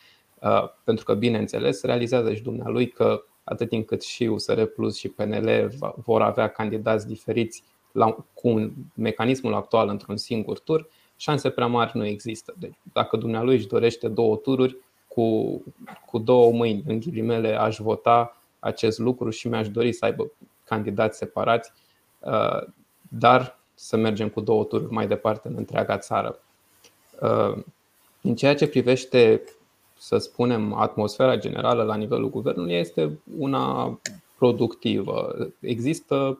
Pentru 0.84 1.04
că, 1.04 1.14
bineînțeles, 1.14 1.82
realizează 1.82 2.34
și 2.34 2.42
dumnealui 2.42 2.88
că 2.88 3.24
atât 3.48 3.68
timp 3.68 3.86
cât 3.86 4.02
și 4.02 4.24
USR 4.24 4.62
Plus 4.62 4.96
și 4.96 5.08
PNL 5.08 5.70
vor 6.04 6.22
avea 6.22 6.48
candidați 6.48 7.06
diferiți 7.06 7.64
la, 7.92 8.10
cu 8.34 8.48
un, 8.48 8.72
mecanismul 8.94 9.54
actual 9.54 9.88
într-un 9.88 10.16
singur 10.16 10.58
tur, 10.58 10.88
șanse 11.16 11.50
prea 11.50 11.66
mari 11.66 11.96
nu 11.96 12.06
există. 12.06 12.54
Deci, 12.58 12.74
dacă 12.92 13.16
dumnealui 13.16 13.54
își 13.54 13.66
dorește 13.66 14.08
două 14.08 14.36
tururi, 14.36 14.76
cu, 15.08 15.62
cu 16.06 16.18
două 16.18 16.52
mâini, 16.52 16.82
în 16.86 17.00
ghilimele, 17.00 17.54
aș 17.54 17.76
vota 17.76 18.36
acest 18.58 18.98
lucru 18.98 19.30
și 19.30 19.48
mi-aș 19.48 19.68
dori 19.68 19.92
să 19.92 20.04
aibă 20.04 20.30
candidați 20.64 21.18
separați, 21.18 21.72
uh, 22.18 22.66
dar 23.08 23.58
să 23.74 23.96
mergem 23.96 24.28
cu 24.28 24.40
două 24.40 24.64
tururi 24.64 24.92
mai 24.92 25.06
departe 25.06 25.48
în 25.48 25.54
întreaga 25.56 25.98
țară. 25.98 26.38
Uh, 27.20 27.62
în 28.22 28.34
ceea 28.34 28.54
ce 28.54 28.68
privește, 28.68 29.42
să 29.98 30.18
spunem, 30.18 30.72
atmosfera 30.74 31.36
generală 31.36 31.82
la 31.82 31.94
nivelul 31.94 32.30
guvernului, 32.30 32.74
este 32.74 33.18
una 33.38 33.98
productivă. 34.38 35.36
Există 35.60 36.38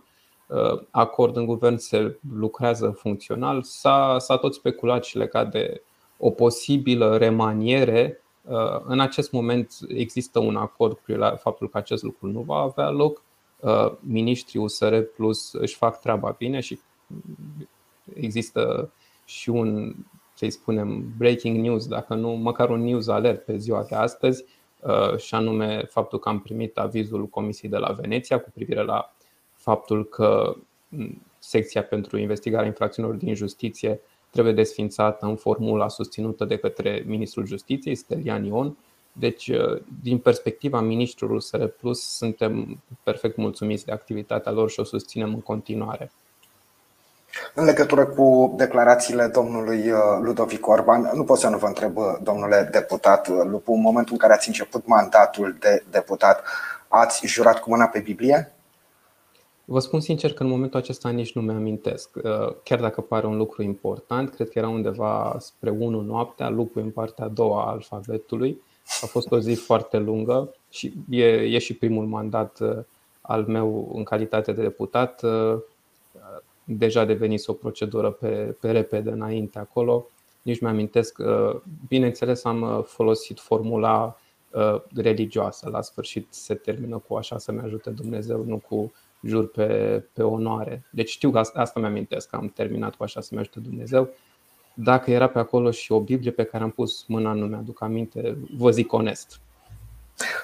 Uh, 0.49 0.83
acord 0.91 1.37
în 1.37 1.47
guvern 1.47 1.77
se 1.77 2.19
lucrează 2.35 2.91
funcțional. 2.91 3.63
S-a, 3.63 4.17
s-a 4.19 4.37
tot 4.37 4.55
speculat 4.55 5.05
și 5.05 5.17
legat 5.17 5.51
de 5.51 5.83
o 6.19 6.31
posibilă 6.31 7.17
remaniere. 7.17 8.23
Uh, 8.43 8.81
în 8.85 9.01
acest 9.01 9.33
moment 9.33 9.73
există 9.89 10.39
un 10.39 10.57
acord 10.57 10.99
cu 10.99 11.13
la 11.13 11.37
faptul 11.37 11.69
că 11.69 11.79
acest 11.79 12.03
lucru 12.03 12.27
nu 12.27 12.41
va 12.41 12.57
avea 12.57 12.91
loc. 12.91 13.23
Uh, 13.61 13.93
ministrii 14.01 14.61
USR 14.61 14.99
Plus 14.99 15.53
își 15.53 15.77
fac 15.77 16.01
treaba 16.01 16.35
bine 16.39 16.61
și 16.61 16.81
există 18.15 18.93
și 19.25 19.51
un, 19.51 19.95
să 20.39 20.47
spunem, 20.49 21.13
breaking 21.17 21.61
news, 21.61 21.87
dacă 21.87 22.15
nu, 22.15 22.31
măcar 22.31 22.71
un 22.71 22.81
news 22.81 23.09
alert 23.09 23.45
pe 23.45 23.57
ziua 23.57 23.87
de 23.89 23.95
astăzi, 23.95 24.45
și 25.17 25.35
anume 25.35 25.85
faptul 25.85 26.19
că 26.19 26.29
am 26.29 26.41
primit 26.41 26.79
avizul 26.79 27.27
Comisiei 27.27 27.71
de 27.71 27.77
la 27.77 27.93
Veneția 27.93 28.41
cu 28.41 28.51
privire 28.55 28.83
la 28.83 29.15
faptul 29.53 30.05
că 30.05 30.57
secția 31.39 31.83
pentru 31.83 32.19
investigarea 32.19 32.67
infracțiunilor 32.67 33.19
din 33.19 33.35
justiție 33.35 34.01
trebuie 34.31 34.53
desfințată 34.53 35.27
în 35.27 35.37
formula 35.37 35.89
susținută 35.89 36.45
de 36.45 36.57
către 36.57 37.03
Ministrul 37.07 37.47
Justiției, 37.47 37.95
Stelian 37.95 38.45
Ion. 38.45 38.77
Deci, 39.13 39.49
uh, 39.49 39.83
din 40.03 40.19
perspectiva 40.19 40.81
ministrului 40.81 41.43
SR 41.43 41.65
Plus, 41.65 42.01
suntem 42.01 42.83
perfect 43.03 43.37
mulțumiți 43.37 43.85
de 43.85 43.93
activitatea 43.93 44.53
lor 44.53 44.71
și 44.71 44.81
o 44.81 44.85
susținem 44.85 45.35
în 45.35 45.41
continuare. 45.41 46.13
În 47.55 47.65
legătură 47.65 48.07
cu 48.07 48.55
declarațiile 48.57 49.27
domnului 49.27 49.91
uh, 49.91 49.99
Ludovic 50.21 50.67
Orban, 50.67 51.11
nu 51.15 51.25
pot 51.25 51.39
să 51.39 51.49
nu 51.49 51.59
vă 51.59 51.67
întreb, 51.67 51.97
uh, 51.97 52.05
domnule 52.23 52.69
deputat 52.73 53.29
Lupu, 53.29 53.73
în 53.73 53.81
momentul 53.81 54.13
în 54.13 54.19
care 54.19 54.33
ați 54.33 54.49
început 54.49 54.87
mandatul 54.87 55.57
de 55.61 55.85
deputat, 55.91 56.43
ați 56.89 57.27
jurat 57.27 57.59
cu 57.59 57.71
mâna 57.71 57.87
pe 57.87 58.01
Biblie? 58.01 58.53
Vă 59.65 59.79
spun 59.79 60.01
sincer 60.01 60.33
că 60.33 60.43
în 60.43 60.49
momentul 60.49 60.81
acesta 60.81 61.09
nici 61.09 61.35
nu 61.35 61.43
mi-amintesc. 61.43 62.11
Uh, 62.15 62.55
chiar 62.63 62.81
dacă 62.81 63.01
pare 63.01 63.27
un 63.27 63.37
lucru 63.37 63.63
important, 63.63 64.35
cred 64.35 64.49
că 64.49 64.59
era 64.59 64.69
undeva 64.69 65.37
spre 65.39 65.71
1 65.71 66.01
noaptea, 66.01 66.49
lupul 66.49 66.83
în 66.83 66.91
partea 66.91 67.25
a 67.25 67.29
doua 67.29 67.65
a 67.65 67.71
alfabetului. 67.71 68.63
A 69.01 69.07
fost 69.07 69.31
o 69.31 69.39
zi 69.39 69.55
foarte 69.55 69.99
lungă 69.99 70.55
și 70.71 70.93
e, 71.11 71.25
e 71.27 71.59
și 71.59 71.75
primul 71.75 72.07
mandat 72.07 72.59
uh, 72.61 72.79
al 73.21 73.45
meu 73.47 73.93
în 73.95 74.03
calitate 74.03 74.53
de 74.53 74.63
deputat. 74.63 75.23
Uh, 76.69 76.75
deja 76.77 77.05
devenise 77.05 77.51
o 77.51 77.55
procedură 77.55 78.11
pe, 78.11 78.57
pe 78.61 78.71
repede 78.71 79.11
înainte 79.11 79.59
acolo. 79.59 80.09
Nici 80.43 80.61
mi-amintesc. 80.61 81.19
Bineînțeles, 81.89 82.45
am 82.45 82.85
folosit 82.87 83.41
formula 83.41 84.17
religioasă. 84.95 85.69
La 85.71 85.83
sfârșit 85.83 86.27
se 86.31 86.55
termină 86.55 86.99
cu 86.99 87.15
așa 87.15 87.39
să-mi 87.39 87.61
ajute 87.61 87.91
Dumnezeu, 87.91 88.45
nu 88.45 88.59
cu 88.69 88.93
jur 89.23 89.51
pe, 89.51 90.05
pe 90.13 90.23
onoare. 90.23 90.85
Deci 90.91 91.09
știu 91.09 91.31
că 91.31 91.39
asta, 91.39 91.61
asta 91.61 91.81
mi-amintesc, 91.81 92.29
că 92.29 92.37
am 92.37 92.49
terminat 92.49 92.95
cu 92.95 93.03
așa 93.03 93.21
să 93.21 93.29
mi 93.33 93.41
ajute 93.41 93.61
Dumnezeu. 93.61 94.09
Dacă 94.75 95.11
era 95.11 95.29
pe 95.29 95.39
acolo 95.39 95.71
și 95.71 95.93
o 95.93 96.01
Biblie 96.01 96.31
pe 96.31 96.45
care 96.45 96.65
am 96.65 96.71
pus 96.71 97.05
mâna, 97.07 97.33
nu 97.33 97.47
mi-aduc 97.47 97.83
aminte, 97.83 98.39
vă 98.57 98.71
zic 98.71 98.93
onest. 98.93 99.41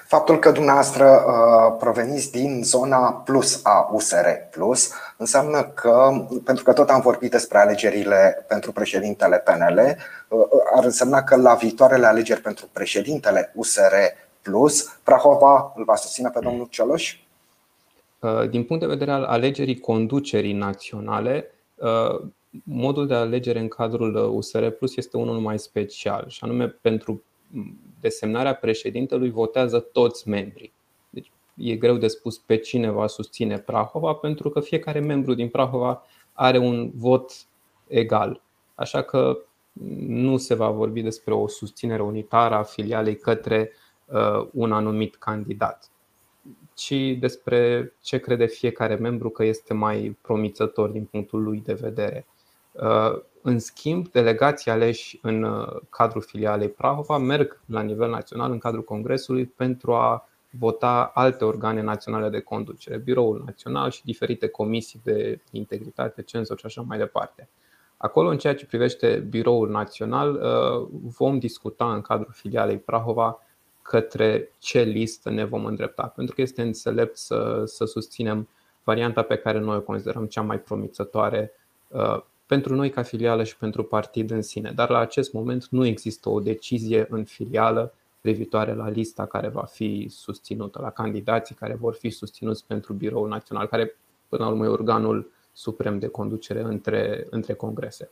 Faptul 0.07 0.39
că 0.39 0.51
dumneavoastră 0.51 1.05
uh, 1.05 1.75
proveniți 1.79 2.31
din 2.31 2.61
zona 2.63 3.13
plus 3.13 3.59
a 3.63 3.89
USR 3.91 4.27
plus 4.51 4.91
înseamnă 5.17 5.63
că, 5.63 6.25
pentru 6.43 6.63
că 6.63 6.73
tot 6.73 6.89
am 6.89 7.01
vorbit 7.01 7.31
despre 7.31 7.57
alegerile 7.57 8.45
pentru 8.47 8.71
președintele 8.71 9.37
PNL, 9.37 9.79
uh, 10.27 10.45
ar 10.75 10.83
însemna 10.83 11.23
că 11.23 11.35
la 11.35 11.53
viitoarele 11.53 12.05
alegeri 12.05 12.41
pentru 12.41 12.69
președintele 12.73 13.51
USR 13.55 13.93
plus, 14.41 14.99
Prahova 15.03 15.73
îl 15.75 15.83
va 15.83 15.95
susține 15.95 16.29
pe 16.29 16.39
domnul 16.39 16.67
Cioloș? 16.69 17.17
Uh, 18.19 18.49
din 18.49 18.63
punct 18.63 18.81
de 18.81 18.87
vedere 18.87 19.11
al 19.11 19.23
alegerii 19.23 19.79
conducerii 19.79 20.53
naționale, 20.53 21.51
uh, 21.75 22.27
modul 22.63 23.07
de 23.07 23.13
alegere 23.13 23.59
în 23.59 23.67
cadrul 23.67 24.15
USR 24.15 24.67
Plus 24.67 24.95
este 24.95 25.17
unul 25.17 25.39
mai 25.39 25.59
special, 25.59 26.25
și 26.27 26.39
anume 26.43 26.67
pentru 26.67 27.23
desemnarea 28.05 28.55
președintelui 28.55 29.29
votează 29.29 29.79
toți 29.79 30.29
membrii. 30.29 30.73
Deci 31.09 31.31
e 31.55 31.75
greu 31.75 31.97
de 31.97 32.07
spus 32.07 32.37
pe 32.37 32.57
cine 32.57 32.89
va 32.89 33.07
susține 33.07 33.59
Prahova, 33.59 34.13
pentru 34.13 34.49
că 34.49 34.59
fiecare 34.59 34.99
membru 34.99 35.33
din 35.33 35.49
Prahova 35.49 36.03
are 36.33 36.57
un 36.57 36.91
vot 36.95 37.31
egal. 37.87 38.41
Așa 38.75 39.01
că 39.01 39.37
nu 40.07 40.37
se 40.37 40.53
va 40.55 40.69
vorbi 40.69 41.01
despre 41.01 41.33
o 41.33 41.47
susținere 41.47 42.01
unitară 42.01 42.55
a 42.55 42.63
filialei 42.63 43.17
către 43.17 43.71
uh, 44.05 44.47
un 44.51 44.71
anumit 44.71 45.15
candidat 45.15 45.89
ci 46.75 47.17
despre 47.19 47.93
ce 48.01 48.17
crede 48.17 48.45
fiecare 48.45 48.95
membru 48.95 49.29
că 49.29 49.43
este 49.43 49.73
mai 49.73 50.17
promițător 50.21 50.89
din 50.89 51.05
punctul 51.05 51.43
lui 51.43 51.61
de 51.65 51.73
vedere. 51.73 52.27
Uh, 52.81 53.21
în 53.41 53.59
schimb, 53.59 54.07
delegații 54.11 54.71
aleși 54.71 55.19
în 55.21 55.43
uh, 55.43 55.67
cadrul 55.89 56.21
filialei 56.21 56.69
Prahova 56.69 57.17
merg 57.17 57.59
la 57.65 57.81
nivel 57.81 58.09
național 58.09 58.51
în 58.51 58.57
cadrul 58.57 58.83
Congresului 58.83 59.45
pentru 59.45 59.93
a 59.93 60.29
vota 60.49 61.11
alte 61.13 61.45
organe 61.45 61.81
naționale 61.81 62.29
de 62.29 62.39
conducere, 62.39 62.97
Biroul 62.97 63.43
Național 63.45 63.89
și 63.89 64.03
diferite 64.03 64.47
comisii 64.47 65.01
de 65.03 65.39
integritate, 65.51 66.21
cenzor 66.21 66.59
și 66.59 66.65
așa 66.65 66.81
mai 66.81 66.97
departe. 66.97 67.49
Acolo, 67.97 68.29
în 68.29 68.37
ceea 68.37 68.55
ce 68.55 68.65
privește 68.65 69.25
Biroul 69.29 69.69
Național, 69.69 70.33
uh, 70.33 70.87
vom 71.17 71.39
discuta 71.39 71.93
în 71.93 72.01
cadrul 72.01 72.31
filialei 72.33 72.77
Prahova 72.77 73.39
către 73.81 74.51
ce 74.59 74.81
listă 74.81 75.29
ne 75.29 75.43
vom 75.43 75.65
îndrepta, 75.65 76.07
pentru 76.07 76.35
că 76.35 76.41
este 76.41 76.61
înțelept 76.61 77.17
să, 77.17 77.63
să 77.65 77.85
susținem 77.85 78.49
varianta 78.83 79.21
pe 79.21 79.35
care 79.35 79.59
noi 79.59 79.75
o 79.75 79.81
considerăm 79.81 80.25
cea 80.25 80.41
mai 80.41 80.59
promițătoare 80.59 81.51
uh, 81.87 82.21
pentru 82.45 82.75
noi 82.75 82.89
ca 82.89 83.03
filială 83.03 83.43
și 83.43 83.57
pentru 83.57 83.83
partid 83.83 84.31
în 84.31 84.41
sine. 84.41 84.71
Dar 84.75 84.89
la 84.89 84.99
acest 84.99 85.33
moment 85.33 85.67
nu 85.67 85.85
există 85.85 86.29
o 86.29 86.39
decizie 86.39 87.05
în 87.09 87.23
filială 87.23 87.93
privitoare 88.21 88.73
la 88.73 88.89
lista 88.89 89.25
care 89.25 89.47
va 89.47 89.63
fi 89.63 90.07
susținută, 90.09 90.79
la 90.81 90.89
candidații 90.89 91.55
care 91.55 91.73
vor 91.73 91.93
fi 91.93 92.09
susținuți 92.09 92.65
pentru 92.65 92.93
Biroul 92.93 93.27
Național, 93.27 93.67
care 93.67 93.95
până 94.29 94.43
la 94.43 94.49
urmă 94.49 94.65
e 94.65 94.67
organul 94.67 95.31
suprem 95.53 95.99
de 95.99 96.07
conducere 96.07 96.61
între, 96.61 97.27
între 97.29 97.53
congrese. 97.53 98.11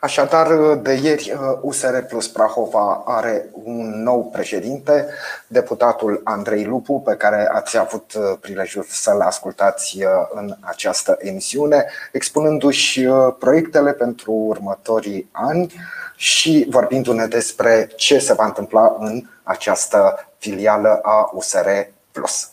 Așadar, 0.00 0.74
de 0.74 0.92
ieri, 0.92 1.38
USR 1.60 1.98
Plus 1.98 2.28
Prahova 2.28 3.02
are 3.06 3.48
un 3.52 4.02
nou 4.02 4.24
președinte, 4.24 5.06
deputatul 5.46 6.20
Andrei 6.24 6.64
Lupu, 6.64 7.00
pe 7.00 7.14
care 7.14 7.48
ați 7.52 7.78
avut 7.78 8.12
prilejul 8.40 8.86
să-l 8.88 9.20
ascultați 9.20 9.98
în 10.30 10.56
această 10.60 11.16
emisiune, 11.20 11.86
expunându-și 12.12 13.08
proiectele 13.38 13.92
pentru 13.92 14.32
următorii 14.32 15.28
ani 15.32 15.72
și 16.16 16.66
vorbindu-ne 16.70 17.26
despre 17.26 17.90
ce 17.96 18.18
se 18.18 18.32
va 18.32 18.44
întâmpla 18.44 18.96
în 18.98 19.22
această 19.42 20.28
filială 20.38 20.98
a 21.02 21.30
USR 21.32 21.68
Plus. 22.12 22.50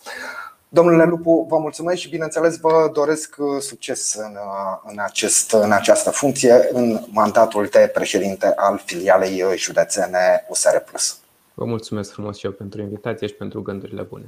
Domnule 0.70 1.06
Lupu, 1.06 1.46
vă 1.50 1.58
mulțumesc 1.58 2.00
și 2.00 2.10
bineînțeles 2.10 2.58
vă 2.58 2.90
doresc 2.94 3.36
uh, 3.38 3.62
succes 3.62 4.14
în, 4.14 4.36
uh, 4.36 4.92
în, 4.92 5.00
acest, 5.00 5.52
în 5.52 5.72
această 5.72 6.10
funcție, 6.10 6.70
în 6.72 7.00
mandatul 7.12 7.68
de 7.72 7.92
președinte 7.94 8.54
al 8.56 8.82
filialei 8.86 9.42
uh, 9.42 9.54
județene 9.56 10.46
USR 10.48 10.78
Plus. 10.78 11.18
Vă 11.54 11.66
mulțumesc 11.66 12.12
frumos 12.12 12.38
și 12.38 12.46
eu 12.46 12.52
pentru 12.52 12.82
invitație 12.82 13.28
și 13.28 13.34
pentru 13.34 13.62
gândurile 13.62 14.02
bune. 14.02 14.26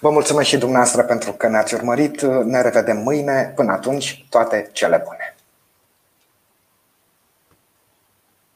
Vă 0.00 0.10
mulțumesc 0.10 0.48
și 0.48 0.56
dumneavoastră 0.56 1.02
pentru 1.02 1.32
că 1.32 1.48
ne-ați 1.48 1.74
urmărit. 1.74 2.22
Ne 2.22 2.62
revedem 2.62 2.96
mâine. 2.96 3.52
Până 3.56 3.72
atunci, 3.72 4.26
toate 4.28 4.70
cele 4.72 5.02
bune. 5.04 5.33